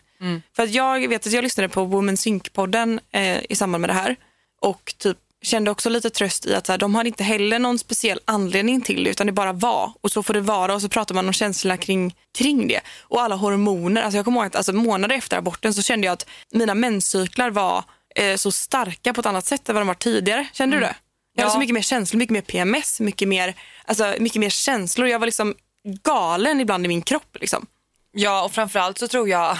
[0.56, 3.94] För att jag vet att jag lyssnade på Women Sync-podden eh, i samband med det
[3.94, 4.16] här
[4.60, 7.78] och typ kände också lite tröst i att så här, de hade inte heller någon
[7.78, 10.88] speciell anledning till det utan det bara var och så får det vara och så
[10.88, 12.80] pratar man om känslorna kring, kring det.
[13.00, 16.12] Och alla hormoner, alltså jag kommer ihåg att alltså, månader efter aborten så kände jag
[16.12, 17.84] att mina menscyklar var
[18.16, 20.46] eh, så starka på ett annat sätt än vad de var tidigare.
[20.52, 20.94] Kände du det?
[21.36, 21.54] Jag hade Ja.
[21.54, 25.08] så mycket mer känslor, mycket mer PMS, mycket mer, alltså, mycket mer känslor.
[25.08, 25.54] Jag var liksom
[26.02, 27.36] galen ibland i min kropp.
[27.40, 27.66] Liksom.
[28.12, 29.58] Ja, och framförallt så tror jag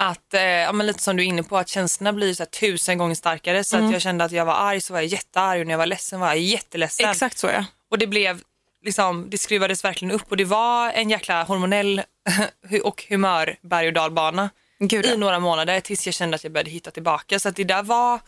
[0.00, 2.50] att, eh, ja, men lite som du är inne på, att känslorna blir så här
[2.50, 3.64] tusen gånger starkare.
[3.64, 5.78] Så att jag kände att jag var arg så var jag jättearg och när jag
[5.78, 7.10] var ledsen var jag jätteledsen.
[7.10, 7.64] Exakt så ja.
[7.90, 8.42] Och det blev,
[8.84, 12.02] liksom, det skruvades verkligen upp och det var en jäkla hormonell
[12.84, 15.10] och humör berg och dalbana Gud, ja.
[15.10, 17.38] i några månader tills jag kände att jag började hitta tillbaka.
[17.40, 18.20] Så att det där var,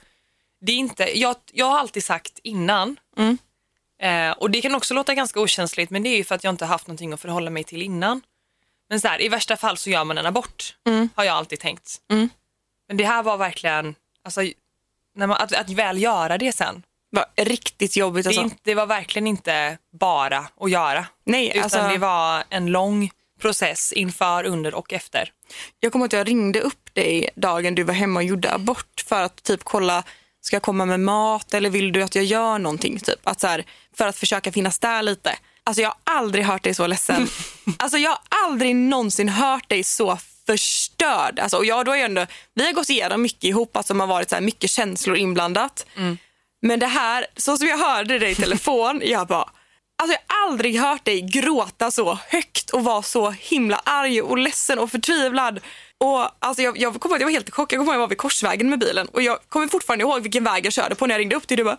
[0.61, 3.39] det är inte, jag, jag har alltid sagt innan, Mm.
[4.03, 6.53] eh, och det kan också låta ganska okänsligt men det är ju för att jag
[6.53, 8.23] inte haft någonting att förhålla mig till innan.
[8.91, 11.09] Men så här, i värsta fall så gör man en abort, Mm.
[11.15, 12.01] har jag alltid tänkt.
[12.89, 14.41] Men det här var verkligen, alltså,
[15.17, 18.25] när man, att, att väl göra det sen, Det var riktigt jobbigt.
[18.25, 18.43] det, Alltså.
[18.43, 21.07] inte, det var verkligen inte bara att göra.
[21.25, 25.33] Nej, Utan alltså, det var en lång process inför, under och efter.
[25.81, 29.23] Jag kommer att jag ringde upp dig dagen du var hemma och gjorde abort för
[29.23, 30.05] att typ kolla,
[30.41, 32.99] ska jag komma med mat eller vill du att jag gör någonting?
[32.99, 33.21] Typ.
[33.25, 33.65] Att så här,
[33.97, 35.39] för att försöka finnas där lite.
[35.65, 37.29] Alltså jag har aldrig hört dig så ledsen.
[37.79, 41.39] alltså jag har aldrig någonsin hört dig så förstörd.
[41.39, 44.07] Alltså, och jag, då är ändå, vi har gått igenom mycket ihop, alltså, som har
[44.07, 45.87] varit så här, mycket känslor inblandat.
[46.63, 49.51] Men det här, så som jag hörde dig i telefon, jag bara,
[50.03, 54.39] alltså jag har aldrig hört dig gråta så högt och vara så himla arg och
[54.39, 55.61] ledsen och förtvivlad.
[55.99, 57.73] Och alltså jag, jag kommer ihåg att jag var helt i chock.
[57.73, 60.23] Jag kommer ihåg att jag var vid korsvägen med bilen och jag kommer fortfarande ihåg
[60.23, 61.65] vilken väg jag körde på när jag ringde upp till dig.
[61.65, 61.79] Du bara,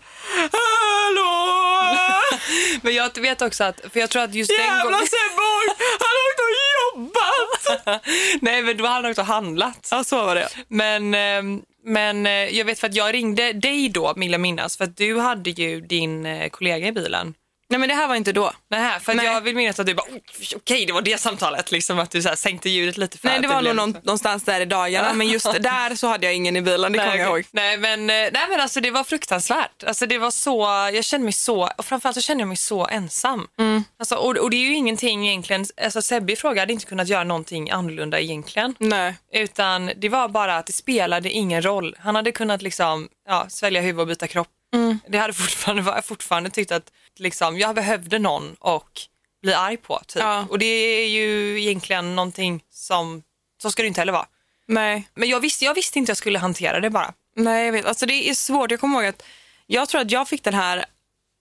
[0.52, 1.61] hallå!
[2.82, 5.00] Men jag vet också att, för jag tror att just den Jävla gången...
[5.00, 5.68] Sebbe Borg,
[6.00, 6.54] han har åkt och
[6.98, 8.02] jobbat!
[8.42, 9.88] Nej men då hade han också handlat.
[9.92, 10.48] Ja, så var det.
[10.68, 14.78] Men, ehm, men eh, jag vet för att jag ringde dig då, vill jag minnas,
[14.78, 17.34] för att du hade ju din eh, kollega i bilen.
[17.72, 18.52] Nej men det här var inte då.
[18.70, 19.26] Nej, för Nej.
[19.26, 20.18] jag vill minnas att du bara, "Oh,
[20.56, 23.40] okej det var det samtalet, liksom att du så här sänkte ljudet lite för Nej
[23.42, 26.56] det var nog någon, någonstans där i dagarna men just där så hade jag ingen
[26.56, 27.46] i bilen, det kommer jag ihåg.
[27.52, 29.84] Nej men, eh, nej men alltså det var fruktansvärt.
[29.84, 30.60] Alltså det var så,
[30.94, 33.48] jag kände mig så, och framförallt så kände jag mig så ensam.
[33.60, 33.84] Mm.
[34.00, 37.24] Alltså, och, och det är ju ingenting egentligen, alltså Sebbe fråga hade inte kunnat göra
[37.24, 38.76] någonting annorlunda egentligen.
[38.80, 39.16] Nej.
[39.34, 41.96] Utan det var bara att det spelade ingen roll.
[42.00, 44.48] Han hade kunnat liksom, ja, svälja huvud och byta kropp.
[44.76, 45.00] Mm.
[45.08, 46.84] Det hade fortfarande, var- fortfarande tyckt att
[47.22, 49.02] liksom, jag behövde någon och
[49.42, 50.02] bli arg på.
[50.08, 50.22] Typ.
[50.22, 50.46] Ja.
[50.50, 53.24] Och det är ju egentligen någonting som,
[53.62, 54.26] så ska det inte heller vara.
[54.68, 55.08] Nej.
[55.14, 57.14] Men jag visste, jag visste inte jag skulle hantera det bara.
[57.36, 57.86] Nej, jag vet.
[57.86, 58.72] Alltså det är svårt.
[58.72, 59.24] Jag kommer ihåg att
[59.68, 60.86] jag tror att jag fick den här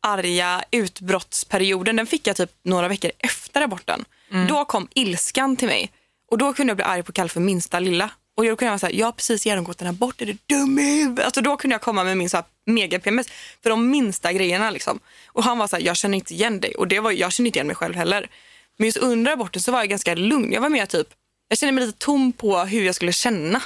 [0.03, 1.97] arga utbrottsperioden.
[1.97, 4.05] Den fick jag typ några veckor efter aborten.
[4.49, 5.91] Då kom ilskan till mig
[6.31, 8.11] och då kunde jag bli arg på Kalle för minsta lilla.
[8.41, 10.79] Och då kunde jag vara såhär, jag har precis genomgått en abort, är du dum
[10.79, 11.25] i huvudet?
[11.25, 13.29] Alltså då kunde jag komma med min så här mega-PMS
[13.63, 15.01] för de minsta grejerna liksom.
[15.27, 16.75] Och han var såhär, jag känner inte igen dig.
[16.75, 18.31] Och det var, jag känner inte igen mig själv heller.
[18.79, 20.53] Men just under aborten så var jag ganska lugn.
[20.53, 21.09] Jag var mer typ,
[21.49, 23.63] jag kände mig lite tom på hur jag skulle känna.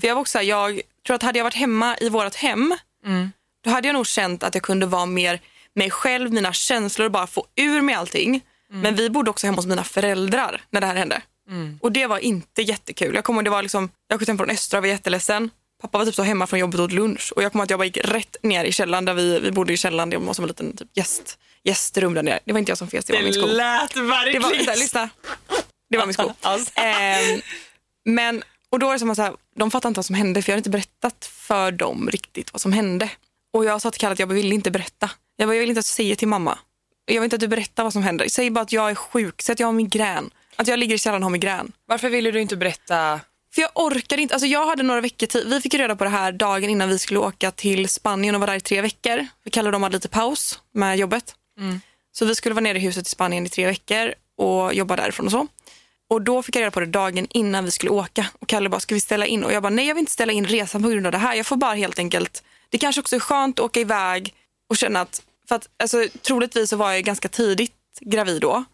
[0.00, 2.34] För jag var också så här, jag tror att hade jag varit hemma i vårt
[2.34, 2.76] hem,
[3.64, 5.40] då hade jag nog känt att jag kunde vara mer
[5.74, 8.40] mig själv, mina känslor och bara få ur mig allting.
[8.82, 11.22] Men vi bodde också hemma hos mina föräldrar när det här hände.
[11.80, 13.14] Och det var inte jättekul.
[13.14, 15.50] Jag kommer det var liksom, jag kom hem från Östra och var jätteledsen.
[15.82, 17.32] Pappa var typ så hemma från jobbet och åt lunch.
[17.36, 19.72] Och jag kommer att jag bara gick rätt ner i källaren där vi, vi bodde
[19.72, 20.10] i källaren.
[20.10, 22.40] Det var som en liten typ, gäst, gästrum där nere.
[22.44, 23.46] Det var inte jag som fes, det var min sko.
[23.46, 25.08] lät Det var, lyssna.
[25.90, 26.32] Det var min sko.
[26.40, 26.72] Alltså.
[26.74, 27.40] Ehm,
[28.04, 30.42] men, och då är det som att så här, de fattar inte vad som hände
[30.42, 33.10] för jag hade inte berättat för dem riktigt vad som hände.
[33.52, 35.10] Och jag sa till Kalle att jag vill inte berätta.
[35.36, 36.58] Jag, bara, jag vill inte att du säger till mamma.
[37.04, 38.28] Jag vill inte att du berättar vad som händer.
[38.28, 40.30] Säg bara att jag är sjuk, säg att jag har migrän.
[40.56, 41.72] Att jag ligger i källaren och har migrän.
[41.86, 43.20] Varför ville du inte berätta?
[43.54, 44.34] För jag orkade inte.
[44.34, 45.48] Alltså jag hade några veckor tid.
[45.48, 48.50] Vi fick reda på det här dagen innan vi skulle åka till Spanien och vara
[48.50, 49.26] där i tre veckor.
[49.44, 51.34] Vi kallade dem hade lite paus med jobbet.
[52.12, 55.26] Så vi skulle vara nere i huset i Spanien i tre veckor och jobba därifrån
[55.26, 55.46] och så.
[56.10, 58.26] Och då fick jag reda på det dagen innan vi skulle åka.
[58.38, 59.44] Och Kalle bara, ska vi ställa in?
[59.44, 61.34] Och jag bara, nej jag vill inte ställa in resan på grund av det här.
[61.34, 64.34] Jag får bara helt enkelt, det kanske också är skönt att åka iväg
[64.68, 67.72] och känna att, för att alltså, troligtvis så var jag ganska tidigt
[68.06, 68.64] gravid då.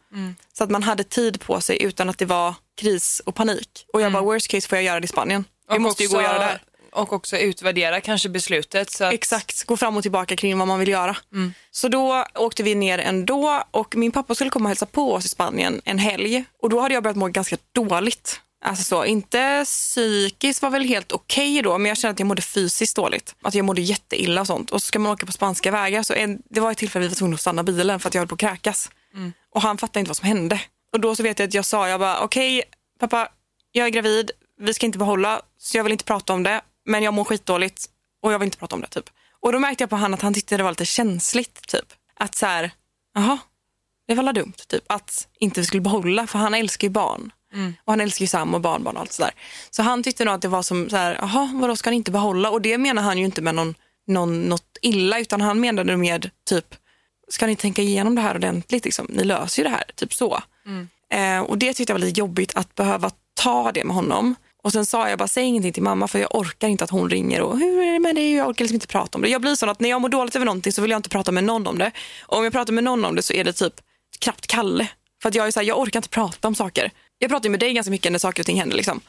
[0.52, 3.86] Så att man hade tid på sig utan att det var kris och panik.
[3.92, 5.44] Och jag bara, worst case får jag göra det i Spanien.
[5.68, 6.62] Det Och måste ju gå också- göra där.
[6.92, 8.90] Och också utvärdera kanske beslutet.
[8.90, 11.16] Så att, Exakt, gå fram och tillbaka kring vad man vill göra.
[11.70, 15.24] Så då åkte vi ner ändå och min pappa skulle komma och hälsa på oss
[15.24, 16.44] i Spanien en helg.
[16.62, 18.40] Och då hade jag börjat må ganska dåligt.
[18.64, 22.42] Alltså så, inte psykiskt var väl helt okej då, men jag kände att jag mådde
[22.42, 23.34] fysiskt dåligt.
[23.42, 24.70] Att jag mådde jätteilla och sånt.
[24.70, 26.02] Och så ska man åka på spanska vägar.
[26.02, 28.20] Så en, det var ett tillfälle vi var tvungna att stanna bilen för att jag
[28.20, 28.90] höll på att kräkas.
[29.54, 30.60] Och han fattade inte vad som hände.
[30.92, 32.62] Och då så vet jag att jag sa, jag bara okej
[32.98, 33.28] pappa,
[33.72, 36.60] jag är gravid, vi ska inte behålla, så jag vill inte prata om det.
[36.84, 37.86] Men jag mår skitdåligt
[38.22, 39.10] och jag vill inte prata om det typ.
[39.40, 41.92] Och då märkte jag på han att han tyckte det var lite känsligt typ.
[42.14, 42.70] Att så här,
[43.14, 43.38] jaha,
[44.06, 44.84] det var väl dumt typ.
[44.86, 47.32] Att inte vi skulle behålla, för han älskar ju barn.
[47.84, 49.30] Och han älskar ju Sam och barnbarn och allt sådär.
[49.70, 52.10] Så han tyckte nog att det var som så här, jaha, vadå ska ni inte
[52.10, 52.50] behålla?
[52.50, 53.74] Och det menar han ju inte med någon,
[54.06, 56.74] någon, något illa, utan han menade med typ,
[57.30, 58.84] ska ni tänka igenom det här ordentligt?
[58.84, 59.06] Liksom?
[59.08, 60.42] Ni löser ju det här, typ så.
[61.12, 64.34] Eh, och det tyckte jag var lite jobbigt att behöva ta det med honom.
[64.62, 67.10] Och sen sa jag bara, säg ingenting till mamma för jag orkar inte att hon
[67.10, 68.32] ringer och hur är det med det?
[68.32, 69.28] Jag orkar liksom inte prata om det.
[69.28, 71.32] Jag blir sån att när jag mår dåligt över någonting så vill jag inte prata
[71.32, 71.90] med någon om det.
[72.20, 73.74] Och om jag pratar med någon om det så är det typ
[74.18, 74.88] knappt Kalle.
[75.22, 76.90] För att jag är så här, jag orkar inte prata om saker.
[77.18, 79.00] Jag pratar ju med dig ganska mycket när saker och ting händer liksom.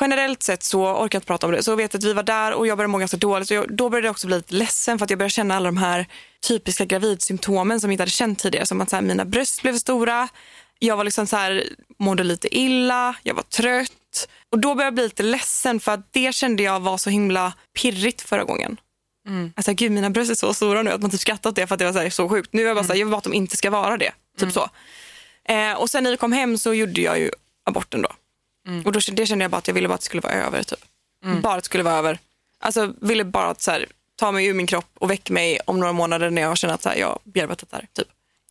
[0.00, 1.62] Generellt sett så orkar jag inte prata om det.
[1.62, 3.50] Så jag vet att vi var där och jag började må ganska dåligt.
[3.50, 5.66] Och jag, då började jag också bli lite ledsen för att jag började känna alla
[5.68, 6.06] de här
[6.48, 8.66] typiska gravidsymptomen som jag inte hade känt tidigare.
[8.66, 10.28] Som att så här, mina bröst blev stora,
[10.78, 11.64] jag var liksom så här,
[11.98, 14.28] mådde lite illa, jag var trött.
[14.52, 17.52] Och då började jag bli lite ledsen för att det kände jag var så himla
[17.78, 18.76] pirrigt förra gången.
[19.56, 21.74] Alltså gud mina bröst är så stora nu att man typ skrattat åt det för
[21.74, 22.52] att det var så, här, så sjukt.
[22.52, 24.12] Nu är jag bara så här, jag vill bara att de inte ska vara det.
[24.38, 24.68] Typ så.
[25.44, 27.30] Eh, och sen när vi kom hem så gjorde jag ju
[27.66, 28.08] aborten då.
[28.84, 30.62] Och då, det kände jag bara att jag ville bara att det skulle vara över.
[30.62, 30.84] Typ.
[31.42, 32.18] Bara att det skulle vara över.
[32.60, 35.80] Alltså ville bara att så här, ta mig ur min kropp och väcka mig om
[35.80, 37.86] några månader när jag känner att så här, jag bearbetat det här.
[37.92, 38.08] Typ.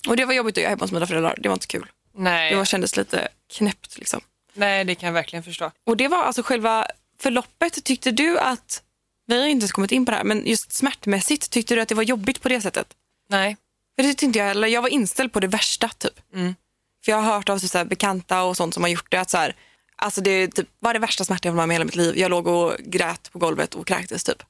[0.08, 1.36] Och det var jobbigt att göra hemma hos mina föräldrar.
[1.38, 1.86] Det var inte kul.
[2.16, 4.22] nej, Det var, kändes lite knäppt liksom.
[4.54, 5.72] nej, det kan jag verkligen förstå.
[5.86, 6.88] Och det var alltså själva
[7.20, 7.84] förloppet.
[7.84, 8.84] Tyckte du att,
[9.26, 11.88] vi har inte ens kommit in på det här, men just smärtmässigt, tyckte du att
[11.90, 12.88] det var jobbigt på det sättet?
[13.30, 13.58] Nej.
[13.96, 14.68] För det tyckte jag heller.
[14.68, 16.20] Jag var inställd på det värsta typ.
[17.06, 19.30] För jag har hört av så här, bekanta och sånt som har gjort det att
[19.30, 19.56] så här,
[19.98, 22.18] alltså det typ, var det värsta smärta jag varit med om i hela mitt liv.
[22.18, 24.44] Jag låg och grät på golvet och kräktes typ.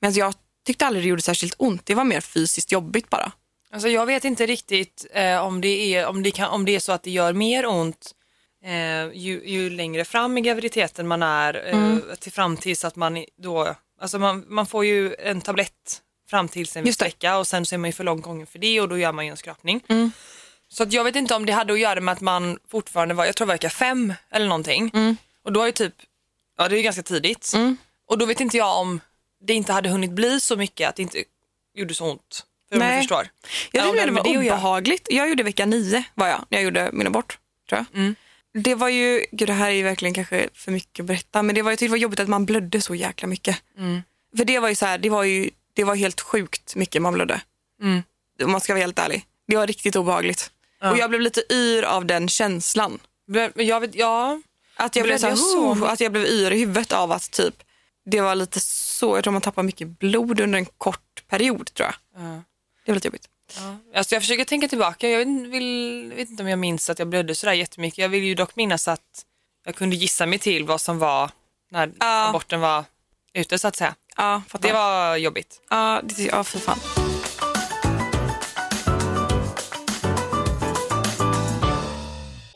[0.00, 0.34] Men jag
[0.66, 1.86] tyckte aldrig det gjorde särskilt ont.
[1.86, 3.32] Det var mer fysiskt jobbigt bara.
[3.70, 6.80] Alltså jag vet inte riktigt eh, om, det är, om, det kan, om det är
[6.80, 8.12] så att det gör mer ont
[8.64, 13.24] eh, ju, ju längre fram i graviditeten man är eh, till fram tills att man
[13.42, 17.66] då, alltså man, man får ju en tablett fram tills en viss vecka och sen
[17.66, 19.36] så är man ju för lång gången för det och då gör man ju en
[19.36, 19.80] skrapning.
[20.76, 23.24] Så att jag vet inte om det hade att göra med att man fortfarande var,
[23.24, 24.90] jag tror vecka fem eller någonting.
[25.42, 25.94] Och då är ju typ,
[26.58, 27.52] ja det är ju ganska tidigt.
[28.06, 29.00] Och då vet inte jag om
[29.40, 31.24] det inte hade hunnit bli så mycket att det inte
[31.74, 32.46] gjorde så ont.
[32.68, 32.96] För Nej.
[32.96, 33.28] du förstår.
[33.72, 34.38] Jag tyckte det var göra.
[34.38, 35.06] obehagligt.
[35.10, 37.38] Jag gjorde vecka nio var jag när jag gjorde min abort.
[37.68, 38.14] Tror jag.
[38.62, 41.54] Det var ju, gud det här är ju verkligen kanske för mycket att berätta, men
[41.54, 43.56] det var, jag tyckte det var jobbigt att man blödde så jäkla mycket.
[44.36, 47.14] För det var ju så här, det var ju det var helt sjukt mycket man
[47.14, 47.40] blödde.
[48.44, 49.24] Om man ska vara helt ärlig.
[49.46, 50.50] Det var riktigt obehagligt.
[50.82, 52.98] Och jag blev lite yr av den känslan.
[53.54, 54.40] Jag vet, ja.
[54.76, 55.84] Att jag, blev Blev jag så?
[55.84, 57.54] Att jag blev yr i huvudet av att typ
[58.10, 61.88] det var lite så, jag tror man tappar mycket blod under en kort period tror
[61.88, 62.22] jag.
[62.84, 63.28] Det var lite jobbigt.
[63.94, 65.08] Alltså jag försöker tänka tillbaka.
[65.08, 65.18] Jag
[65.50, 67.98] vill, vet inte om jag minns att jag blödde sådär jättemycket.
[67.98, 69.24] Jag vill ju dock minnas att
[69.64, 71.30] jag kunde gissa mig till vad som var
[71.70, 72.28] när Ja.
[72.28, 72.84] aborten var
[73.34, 73.94] ute så att säga.
[74.16, 74.42] Ja.
[74.60, 75.60] Det var jobbigt.
[75.70, 77.05] Ja, det, ja för fan.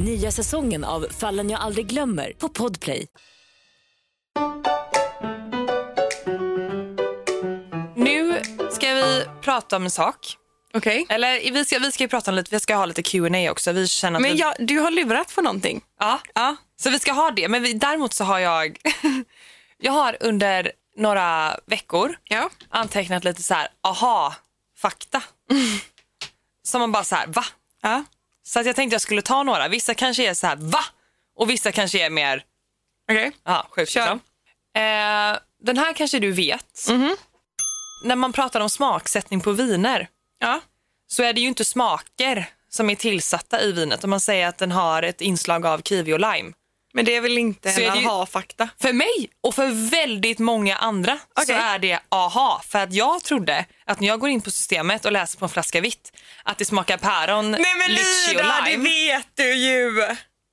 [0.00, 3.06] Nya säsongen av Fallen jag aldrig glömmer på Podplay.
[7.96, 10.36] Nu ska vi prata om en sak.
[10.74, 11.06] Okej.
[11.08, 13.72] Eller vi ska, vi ska ju prata om lite, vi ska ha lite Q&A också.
[13.72, 15.80] Vi känner att Men vi, jag, du har lurat på någonting.
[16.00, 16.56] ja, Ja.
[16.76, 17.48] så vi ska ha det.
[17.48, 18.78] Men vi, däremot så har jag,
[19.78, 22.50] jag har under några veckor Ja.
[22.68, 24.34] antecknat lite så här, aha,
[24.78, 25.22] fakta.
[26.62, 27.44] Som man bara så här, va?
[27.82, 28.04] ja.
[28.52, 29.68] Så att jag tänkte jag skulle ta några.
[29.68, 30.84] Vissa kanske är så här, va?
[31.36, 32.44] Och vissa kanske är mer,
[33.10, 33.32] Okej.
[33.44, 34.00] ja, sjukt Kör.
[34.00, 34.20] liksom.
[34.76, 36.86] Eh, den här kanske du vet.
[38.04, 40.08] När man pratar om smaksättning på viner
[40.38, 40.60] Ja.
[41.06, 44.04] så är det ju inte smaker som är tillsatta i vinet.
[44.04, 46.52] Om man säger att den har ett inslag av kiwi och lime.
[46.92, 48.68] Men det är väl inte Så är en det aha-fakta?
[48.80, 51.54] För mig och för väldigt många andra så Okej.
[51.54, 52.62] är det aha.
[52.68, 55.48] För att jag trodde att när jag går in på systemet och läser på en
[55.48, 56.12] flaska vitt
[56.44, 60.06] att det smakar päron, Nej men Lida, det vet du ju!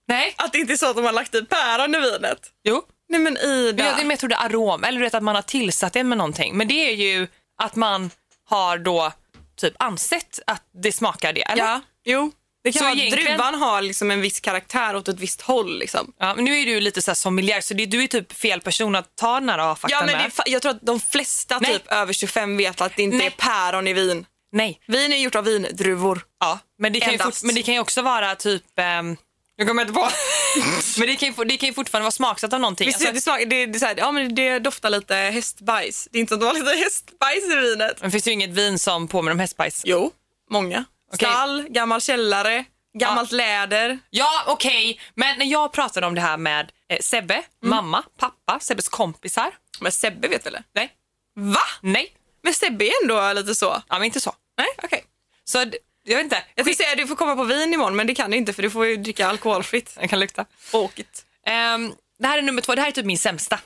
[0.07, 2.39] Nej, Att det inte är så att de har lagt i päron i vinet.
[2.63, 2.81] jo.
[3.09, 3.83] Nej men Ida.
[3.83, 6.17] Men jag, men jag trodde arom, eller du vet att man har tillsatt det med
[6.17, 6.57] någonting.
[6.57, 7.27] Men det är ju
[7.61, 8.09] att man
[8.45, 9.11] har då
[9.57, 11.63] typ ansett att det smakar det, eller?
[11.63, 12.31] Ja, jo.
[12.63, 15.41] Det kan Så vara att egentligen- druvan har liksom en viss karaktär åt ett visst
[15.41, 15.79] håll.
[15.79, 16.13] Liksom.
[16.19, 18.61] Ja, men nu är du lite så här sommelier så det, du är typ fel
[18.61, 20.31] person att ta den här A-faktan Ja, men det med.
[20.31, 21.73] fa- jag tror att de flesta Nej.
[21.73, 23.27] typ över 25 vet att det inte Nej.
[23.27, 24.25] är päron i vin.
[24.51, 24.79] Nej.
[24.87, 26.21] Vin är gjort av vindruvor.
[26.39, 28.63] Ja, men det kan, ju fort, men det kan ju också vara typ...
[28.99, 29.17] Um,
[29.59, 30.09] jag kommer inte på.
[30.97, 32.87] men det kan, ju, det kan ju fortfarande vara smaksatt av någonting.
[32.87, 36.07] Visst, Alltså, det, smakar, det, det, så här, ja, men det doftar lite hästbajs.
[36.11, 38.01] Det är inte så att lite hästbajs i vinet.
[38.01, 39.81] men finns det ju inget vin som påminner om hästbajs.
[39.85, 40.11] Jo,
[40.51, 40.85] många.
[41.13, 41.29] Okej.
[41.29, 42.65] Stall, gammal källare,
[42.99, 43.99] gammalt läder.
[44.09, 44.99] Ja, okej.
[45.15, 47.45] Men när jag pratade om det här med eh, Sebbe, Mm.
[47.61, 49.51] mamma, pappa, Sebbes kompisar.
[49.81, 50.63] Men Sebbe vet väl det?
[50.73, 50.93] Nej.
[51.35, 51.59] Va?
[51.81, 52.13] Nej.
[52.43, 53.65] Men Sebbe är ändå lite så.
[53.87, 54.35] Ja, men inte så.
[54.57, 55.03] Nej, okej.
[55.43, 56.43] Så d- jag vet inte.
[56.55, 58.53] Jag tänkte säga att du får komma på vin imorgon men det kan du inte
[58.53, 59.97] för du får ju dricka alkoholfritt.
[59.99, 60.45] Jag kan lukta.
[60.71, 61.25] Åkigt.
[61.45, 62.75] Ehm, det här är nummer två.
[62.75, 63.59] Det här är typ min sämsta.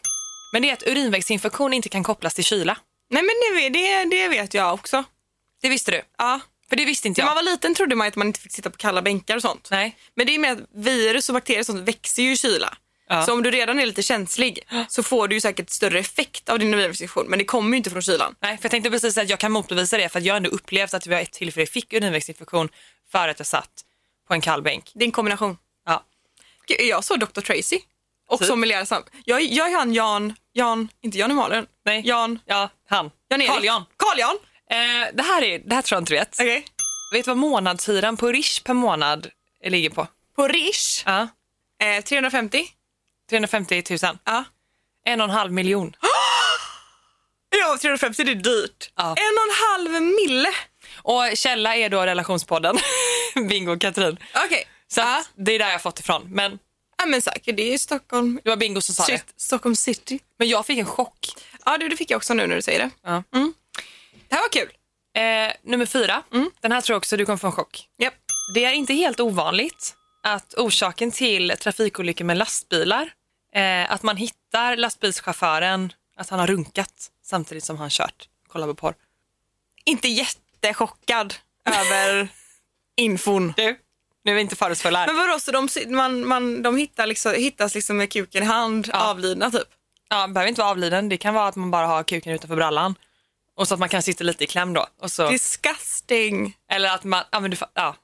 [0.54, 2.77] Men det är att urinvägsinfektion inte kan kopplas till kyla.
[3.10, 5.04] Nej men det, det, det vet jag också.
[5.62, 6.01] Det visste du?
[6.17, 6.39] Ja.
[6.72, 7.36] För det visste inte När jag.
[7.36, 9.68] man var liten trodde man att man inte fick sitta på kalla bänkar och sånt.
[9.72, 9.98] Nej.
[10.16, 12.78] Men det är med att virus och bakterier och sånt växer ju i kyla.
[13.08, 13.26] Ja.
[13.26, 16.60] Så om du redan är lite känslig så får du ju säkert större effekt av
[16.60, 17.26] din urinvägsinfektion.
[17.28, 18.36] Men det kommer ju inte från kylan.
[18.40, 20.50] Nej, för jag tänkte precis att jag kan motbevisa det för att jag har ändå
[20.50, 22.70] upplevt att vi har ett tillfälle fick urinvägsinfektion
[23.12, 23.86] för att jag satt
[24.28, 24.92] på en kall bänk.
[24.94, 25.58] Det är en kombination.
[25.86, 26.04] Ja.
[26.68, 27.42] Gud, Jag såg Dr.
[27.42, 27.80] Tracy.
[28.28, 28.48] Och Typ.
[28.48, 29.04] sommelier sam.
[29.26, 31.66] Jag, jag är han Jan, Jan, inte Jan Emanuel.
[31.86, 32.02] Nej.
[32.06, 33.12] Jan, Ja, han.
[33.30, 33.52] Jan Erik.
[33.52, 33.86] Carl Jan.
[33.98, 34.38] Carl Jan.
[34.72, 36.36] Eh, det, här är, det här tror jag inte du vet.
[36.40, 36.66] Okej.
[37.14, 39.28] Vet du vad månadshyran på Rish per månad
[39.66, 40.08] ligger på?
[40.36, 41.04] På Rish.
[41.06, 41.28] Ja.
[41.84, 42.68] Eh, 350.
[43.30, 44.18] 350 000.
[44.26, 44.44] Ja.
[45.06, 45.96] En och en halv miljon.
[47.60, 48.92] Ja, 350 det är dyrt.
[48.96, 49.04] Ja.
[49.04, 50.50] En och en halv mille.
[50.96, 52.78] Och källa är då relationspodden.
[53.50, 54.18] Bingo och Katrin.
[54.46, 54.68] Okej.
[54.88, 55.24] Så Ja.
[55.36, 56.24] det är där jag fått ifrån.
[56.30, 56.60] Men
[56.98, 58.40] Ja men säkert, det är ju Stockholm.
[58.44, 59.12] det var Bingo som sa det.
[59.12, 60.20] Shit, Stockholm city.
[60.40, 61.28] Men jag fick en chock.
[61.66, 62.90] Ja du, det fick jag också nu när du säger det.
[63.04, 63.24] Ja.
[64.32, 64.72] Det här var kul.
[65.17, 66.24] Eh, nummer fyra.
[66.62, 67.88] Den här tror jag också du kommer få en chock.
[67.98, 68.13] Japp.
[68.54, 73.12] Det är inte helt ovanligt att orsaken till trafikolyckor med lastbilar,
[73.56, 78.27] eh, att man hittar lastbilschauffören, att han har runkat samtidigt som han kört.
[78.48, 78.94] Kolla på porr.
[79.86, 81.34] Inte jättechockad
[81.65, 82.27] över
[82.98, 83.54] infon.
[83.58, 83.79] Du,
[84.23, 85.08] nu är vi inte fördomsfulla här.
[85.08, 88.90] Men vadå, så de, man, man, de hittar liksom, hittas liksom med kuken i hand,
[88.94, 89.10] Ja.
[89.10, 89.67] avlidna typ?
[90.10, 91.10] Ja, behöver inte vara avliden.
[91.10, 92.96] Det kan vara att man bara har kuken utanför brallan.
[93.62, 94.88] Och så att man kan sitta lite i kläm då.
[95.02, 96.58] Och så, Disgusting.
[96.72, 97.96] eller att man, ja men du, fa- ja.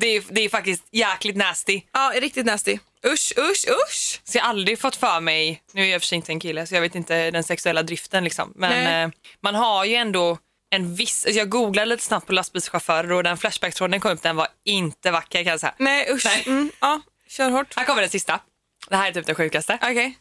[0.00, 1.80] Det är, det är faktiskt jäkligt nasty.
[1.92, 2.78] Ja, riktigt nasty.
[3.06, 4.20] Usch, usch, usch.
[4.24, 6.32] Så jag har aldrig fått för mig, nu är jag i och för sig inte
[6.32, 8.52] en kille så jag vet inte den sexuella driften liksom.
[8.56, 10.38] Men eh, man har ju ändå
[10.70, 14.36] en viss, alltså jag googlade lite snabbt på lastbilschaufförer och den flashback-tråden kom upp, den
[14.36, 15.74] var inte vacker kan jag säga.
[15.78, 16.24] Nej usch.
[16.24, 16.42] Nej.
[16.46, 17.76] Mm, ja, kör hårt.
[17.76, 18.40] Här kommer den sista.
[18.88, 19.78] Det här är typ det sjukaste.
[19.82, 20.18] Okej.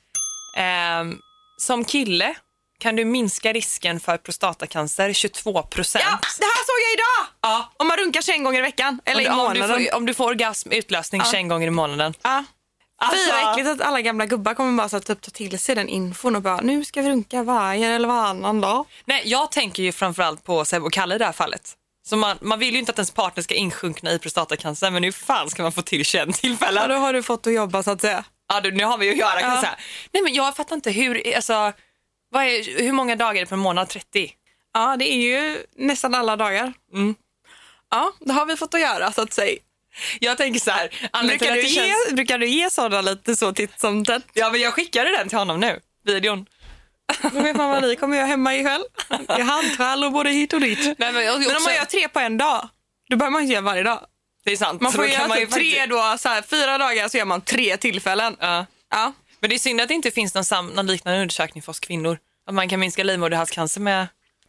[0.58, 1.20] Ehm,
[1.58, 2.36] som kille
[2.80, 6.04] kan du minska risken för prostatacancer 22 procent.
[6.08, 7.34] Ja, det här såg jag idag!
[7.42, 7.74] Ja.
[7.78, 9.00] Om man runkar 21 gånger i veckan.
[9.06, 9.86] Eller i om, du månaden.
[9.86, 12.14] får, om du får orgasm, utlösning 21 gånger i månaden.
[12.22, 12.44] Ja.
[12.98, 15.60] Alltså- Fy vad äckligt att alla gamla gubbar kommer bara så att typ, ta till
[15.60, 18.86] sig den infon och bara nu ska vi runka varje eller varannan dag.
[19.06, 21.74] Nej, jag tänker ju framförallt på Seb och Kalle i det här fallet.
[22.08, 25.12] Så man, man vill ju inte att ens partner ska insjunkna i prostatacancer men hur
[25.12, 26.90] fan ska man få till 21 Ja, tillfällen?
[26.90, 28.24] då har du fått att jobba så att säga.
[28.54, 29.64] Ja, du, nu har vi ju att göra Ja.
[30.12, 31.74] Nej men jag fattar inte hur, alltså,
[32.46, 33.90] är, hur många dagar är det per månad?
[33.90, 34.32] 30?
[34.74, 36.74] Ja, det är ju nästan alla dagar.
[36.94, 37.16] Mm.
[37.92, 39.60] Ja, det har vi fått att göra så att säga.
[40.20, 40.90] Jag tänker så här,
[41.28, 44.24] Brukar du, ge, känns- brukar du ge sådana lite så titt som tätt?
[44.34, 46.46] Ja men jag skickade den till honom nu, videon.
[47.22, 48.84] Då vet man vad ni kommer göra hemma ikväll.
[49.28, 49.44] Det är
[50.06, 50.80] och både hit och dit.
[51.00, 52.70] Nej, men, jag, Men om också, man gör tre på en dag,
[53.10, 54.06] då behöver man inte göra varje dag.
[54.46, 54.82] det är sant.
[54.82, 57.26] Man får göra man ju typ tre faktiskt- då, så här, fyra dagar så gör
[57.26, 58.36] man tre tillfällen.
[58.40, 58.66] Ja.
[58.90, 59.14] Ja.
[59.46, 61.80] Men det är synd att det inte finns någon, sam, någon liknande undersökning för oss
[61.80, 62.18] kvinnor.
[62.48, 64.08] Att man kan minska livmoderhalscancer med...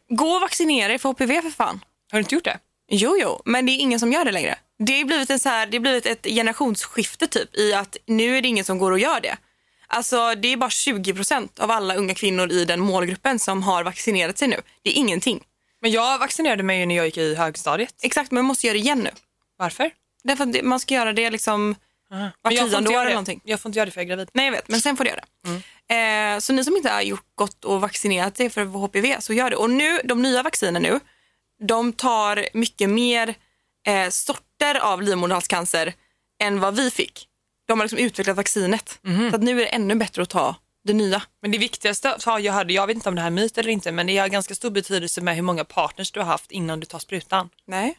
[0.09, 1.85] Gå och vaccinera dig för HPV för fan.
[2.11, 2.59] Har du inte gjort det?
[2.89, 4.55] Jo, jo, men det är ingen som gör det längre.
[4.79, 8.37] Det har blivit, en så här, det har blivit ett generationsskifte typ i att nu
[8.37, 9.37] är det ingen som går och gör det.
[9.87, 13.83] Alltså det är bara 20 procent av alla unga kvinnor i den målgruppen som har
[13.83, 14.61] vaccinerat sig nu.
[14.81, 15.43] Det är ingenting.
[15.81, 17.95] Men jag vaccinerade mig ju när jag gick i högstadiet.
[18.01, 19.11] Exakt, men man måste göra det igen nu.
[19.57, 19.91] Varför?
[20.23, 21.75] Därför att man ska göra det liksom
[22.41, 23.41] var tionde år eller någonting.
[23.43, 24.29] Jag får inte göra det för jag är gravid.
[24.33, 25.95] Nej, jag vet, men sen får du göra det.
[25.95, 29.49] Eh, så ni som inte har gjort, gått och vaccinerat sig för HPV, så gör
[29.49, 29.55] det.
[29.55, 30.99] Och nu, de nya vaccinen nu,
[31.67, 33.35] de tar mycket mer
[33.87, 35.93] eh, sorter av livmoderhalscancer
[36.43, 37.27] än vad vi fick.
[37.67, 38.99] De har liksom utvecklat vaccinet.
[39.29, 41.21] Så att nu är det ännu bättre att ta det nya.
[41.41, 43.69] Men det viktigaste, ja, jag, hörde, jag vet inte om det här är myt eller
[43.69, 46.79] inte, men det har ganska stor betydelse med hur många partners du har haft innan
[46.79, 47.49] du tar sprutan.
[47.67, 47.97] Nej.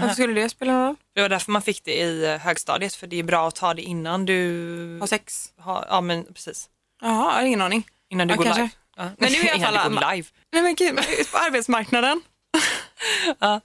[0.00, 0.96] Varför skulle det spela någon roll?
[1.14, 3.74] Det var därför man fick det i eh, högstadiet, för det är bra att ta
[3.74, 4.96] det innan du...
[5.00, 5.52] Ha sex?
[5.58, 6.68] har, ja, men precis.
[7.02, 7.86] Jaha, jag har ingen aning.
[8.10, 8.62] Innan du Ja, går kanske.
[8.62, 8.72] live.
[8.96, 9.04] Ja.
[9.18, 10.28] Men nu i alla Innan du går live.
[10.52, 10.96] Nej men gud,
[11.32, 12.22] på arbetsmarknaden.
[13.38, 13.60] Ja.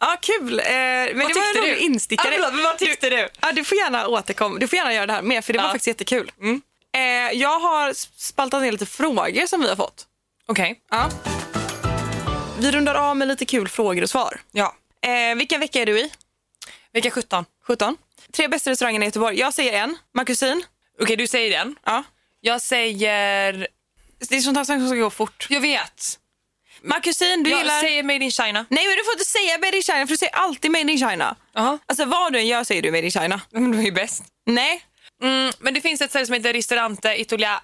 [0.00, 0.58] Ja, kul.
[0.60, 2.34] Eh, men Vad det var en instickare.
[2.34, 3.28] Ja, men vad tyckte du?
[3.40, 4.58] Ja, du får gärna återkomma.
[4.58, 5.72] Du får gärna göra det här med för det var Ja.
[5.72, 6.32] faktiskt jättekul.
[6.40, 6.62] Mm.
[6.96, 10.06] Eh, jag har spaltat ner lite frågor som vi har fått.
[10.46, 11.10] Okej, Ja.
[12.58, 14.40] Vi rundar av med lite kul frågor och svar.
[14.52, 14.74] ja.
[15.06, 16.10] Eh, vilken vecka är du i?
[16.92, 17.44] Vecka 17.
[17.66, 17.96] 17.
[18.32, 19.38] Tre bästa restaurangerna i Göteborg.
[19.38, 19.98] Jag säger en.
[20.14, 20.62] Markusin.
[21.02, 21.76] Okej, du säger den.
[21.84, 22.04] Ja.
[22.40, 23.66] Jag säger...
[24.28, 25.46] Det är sånt här som ska gå fort.
[25.50, 26.18] Jag vet.
[26.82, 27.80] Markusin, du jag gillar...
[27.80, 28.66] säger Made in China.
[28.68, 30.98] Nej, men du får inte säga Made in China för du säger alltid Made in
[30.98, 31.36] China.
[31.52, 33.40] Jaha, Alltså vad du än gör säger du Made in China.
[33.50, 34.22] men du är ju bäst.
[34.46, 34.84] Nej.
[35.22, 37.60] Mm, men det finns ett ställe som heter Ristorante Italia...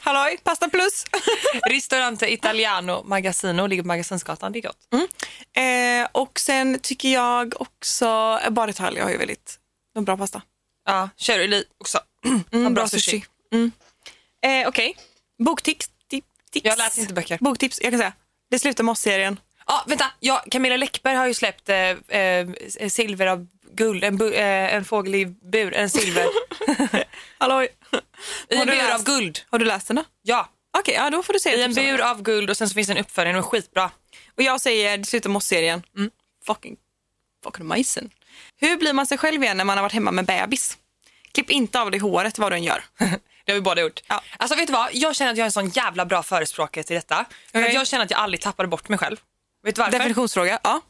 [0.00, 1.04] Halloj, pasta plus.
[1.70, 4.52] Ristorante Italiano Magazzino, ligger på Magasinsgatan.
[4.52, 4.78] Det är gott.
[5.56, 9.58] eh, och sen tycker jag också, eh, Bar Italia har ju väldigt
[9.94, 10.42] de bra pasta.
[10.84, 11.98] Ja, Shirley också.
[12.52, 13.24] Mm, bra sushi.
[13.52, 13.72] Mm.
[14.46, 14.96] Eh, Okej,
[15.38, 15.90] boktips.
[16.10, 16.64] Tip, tips.
[16.66, 17.38] Jag läser inte böcker.
[17.40, 18.12] Boktips, jag kan säga.
[18.50, 19.40] Det slutar med oss-serien.
[19.66, 20.04] Ja, vänta.
[20.20, 22.48] Ja, Camilla Läckberg har ju släppt eh, eh,
[22.88, 23.46] silver av
[23.84, 26.26] guld, en, bu, eh, en fågel i bur, en silver.
[27.38, 27.68] Halloj.
[28.48, 29.40] I en bur läst- av guld.
[29.50, 30.04] Har du läst den då?
[30.22, 31.84] Ja, Okej, ja, då får du säga i en den.
[31.84, 33.90] bur av guld och sen så finns det en uppföljning och skitbra.
[34.36, 35.82] Och jag säger med oss-serien.
[35.96, 36.10] Mm.
[36.46, 36.76] Fucking,
[37.44, 38.10] fucking majsen.
[38.60, 40.78] Hur blir man sig själv igen när man har varit hemma med bebis?
[41.32, 42.84] Klipp inte av dig håret vad du än gör.
[43.44, 44.00] Det har vi båda gjort.
[44.06, 44.22] Ja.
[44.36, 46.94] Alltså vet du vad, jag känner att jag är en sån jävla bra förespråkare till
[46.96, 47.16] detta.
[47.52, 49.16] Att jag känner att jag aldrig tappade bort mig själv.
[49.62, 49.98] Vet du varför?
[49.98, 50.58] Definitionsfråga.
[50.62, 50.80] Ja,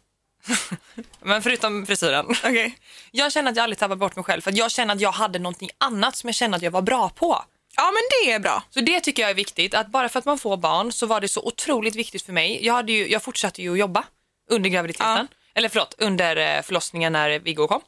[1.20, 2.26] Men förutom frisyren.
[2.30, 2.78] okej.
[3.10, 5.38] Jag känner att jag aldrig tappade bort mig själv för jag känner att jag hade
[5.38, 7.44] någonting annat som jag kände att jag var bra på.
[7.76, 8.62] Ja, men det är bra.
[8.70, 11.20] Så det tycker jag är viktigt, att bara för att man får barn så var
[11.20, 12.66] det så otroligt viktigt för mig.
[12.66, 14.04] Jag, hade ju, jag fortsatte ju att jobba
[14.50, 17.80] under graviditeten, eller förlåt, under eh, förlossningen när Viggo kom.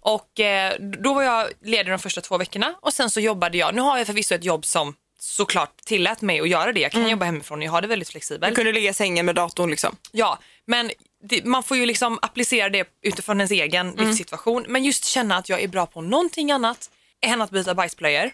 [0.00, 3.74] Och eh, då var jag ledig de första två veckorna och sen så jobbade jag.
[3.74, 6.80] Nu har jag förvisso ett jobb som såklart tillät mig att göra det.
[6.80, 8.56] Jag kan jobba hemifrån jag har det väldigt Du flexibelt.
[8.56, 9.96] kunde ligga i sängen med datorn liksom.
[10.12, 10.90] Ja, men
[11.22, 14.64] det, man får ju liksom applicera det utifrån ens egen livssituation.
[14.68, 16.90] Men just känna att jag är bra på någonting annat
[17.20, 18.30] än att byta bajsblöjor.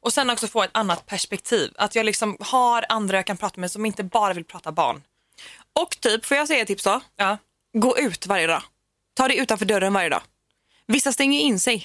[0.00, 1.72] Och sen också få ett annat perspektiv.
[1.76, 5.02] Att jag liksom har andra jag kan prata med som inte bara vill prata barn.
[5.72, 7.00] Och typ, får jag säga ett tips då?
[7.16, 7.38] Ja.
[7.72, 8.62] Gå ut varje dag.
[9.14, 10.22] Ta dig utanför dörren varje dag.
[10.86, 11.84] Vissa stänger in sig.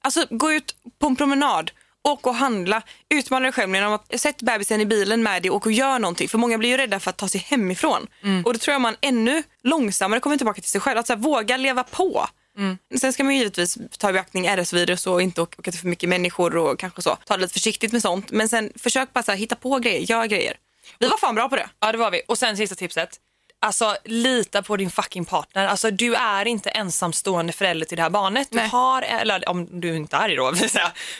[0.00, 1.70] Alltså gå ut på en promenad,
[2.04, 5.66] åk och handla, utmana dig själv genom att sätta bebisen i bilen med dig och
[5.66, 6.28] och gör någonting.
[6.28, 8.06] För många blir ju rädda för att ta sig hemifrån.
[8.44, 10.98] Och då tror jag man ännu långsammare kommer tillbaka till sig själv.
[10.98, 12.26] Att så här, våga leva på.
[13.00, 16.08] Sen ska man ju givetvis ta i beaktning RS-virus och inte åka till för mycket
[16.08, 17.16] människor och kanske så.
[17.26, 18.30] Ta det lite försiktigt med sånt.
[18.30, 20.56] Men sen försök bara så här, hitta på grejer, gör grejer.
[20.98, 21.68] Vi var fan bra på det.
[21.80, 22.22] ja, det var vi.
[22.28, 23.16] Och sen sista tipset.
[23.62, 25.66] Alltså lita på din fucking partner.
[25.66, 28.48] Alltså du är inte ensamstående förälder till det här barnet.
[28.50, 28.68] Du Nej.
[28.68, 30.52] har, eller om du inte är det då.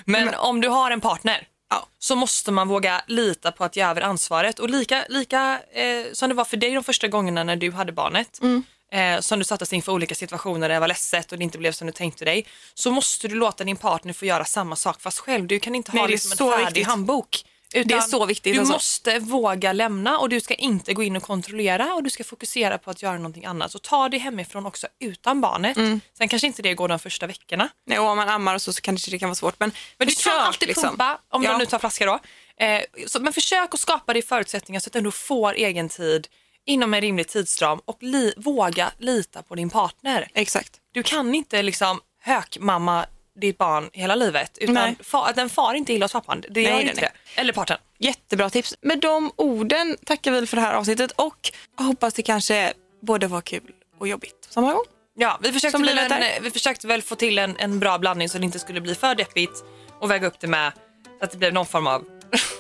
[0.05, 1.86] Men om du har en partner Ja.
[1.99, 4.59] så måste man våga lita på att ge över ansvaret.
[4.59, 7.93] Och lika, lika eh, som det var för dig de första gångerna när du hade
[7.93, 8.64] barnet, Mm.
[8.93, 11.72] eh, som du sattes inför olika situationer där det var ledset och det inte blev
[11.72, 15.18] som du tänkte dig, så måste du låta din partner få göra samma sak fast
[15.18, 15.47] själv.
[15.47, 16.86] Du kan inte ha Nej, är liksom en färdig viktigt.
[16.86, 17.45] handbok.
[17.75, 18.73] Utan Det är så viktigt, Du alltså.
[18.75, 22.79] måste våga lämna och du ska inte gå in och kontrollera och du ska fokusera
[22.79, 23.73] på att göra någonting annat.
[23.73, 25.77] Så ta det hemifrån också utan barnet.
[25.77, 26.01] Mm.
[26.18, 27.68] Sen kanske inte det går de första veckorna.
[27.87, 29.55] Nej, och om man ammar och så, så kanske det kan vara svårt.
[29.61, 30.89] Men, Men du försök, kan alltid liksom.
[30.89, 31.53] pumpa, om Ja.
[31.53, 32.18] du nu tar flaska då.
[32.64, 36.29] Eh, så, men försök att skapa dig förutsättningar så att du ändå får egen tid
[36.66, 40.29] inom en rimlig tidsram och li, våga lita på din partner.
[40.35, 40.73] Exakt.
[40.93, 43.07] Du kan inte liksom hökmamma
[43.41, 44.97] ditt barn hela livet utan Nej.
[45.01, 46.45] fa, den far inte illa hos pappan.
[46.51, 47.41] Det gör Nej, inte nej, det.
[47.41, 47.78] Eller partnern.
[47.99, 48.74] Jättebra tips.
[48.80, 52.72] Med de orden tackar vi för det här avsnittet och hoppas det kanske
[53.03, 54.85] både var kul och jobbigt samma gång.
[55.14, 58.39] Ja, vi försökte, väl en, vi försökte väl få till en, en bra blandning så
[58.39, 59.64] det inte skulle bli för deppigt
[60.01, 60.72] och väga upp det med
[61.18, 62.05] så att det blev någon form av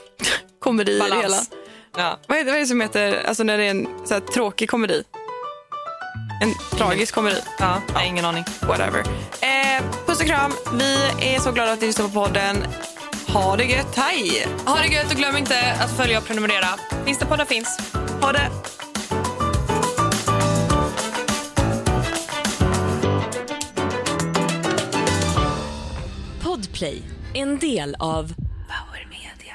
[0.58, 1.16] Komedi i det hela.
[1.16, 1.50] balans.
[1.96, 2.18] Ja.
[2.26, 4.20] Vad är, det, vad är det som heter, alltså när det är en så här,
[4.20, 5.04] tråkig komedi?
[6.42, 7.36] En tragisk komedi.
[7.58, 8.44] Ja, nej, ingen aning.
[8.60, 9.00] Whatever.
[9.40, 10.52] Eh, puss och kram.
[10.78, 10.94] Vi
[11.34, 12.56] är så glada att ni lyssnar på podden.
[13.28, 13.96] Ha det gött.
[13.96, 14.46] Hej!
[14.66, 16.68] Ha det gött och glöm inte att följa och prenumerera.
[17.04, 17.78] Finns det poddar finns.
[18.20, 18.50] Ha det.
[26.42, 27.02] Podplay,
[27.34, 28.34] en del av
[28.68, 29.54] Power Media.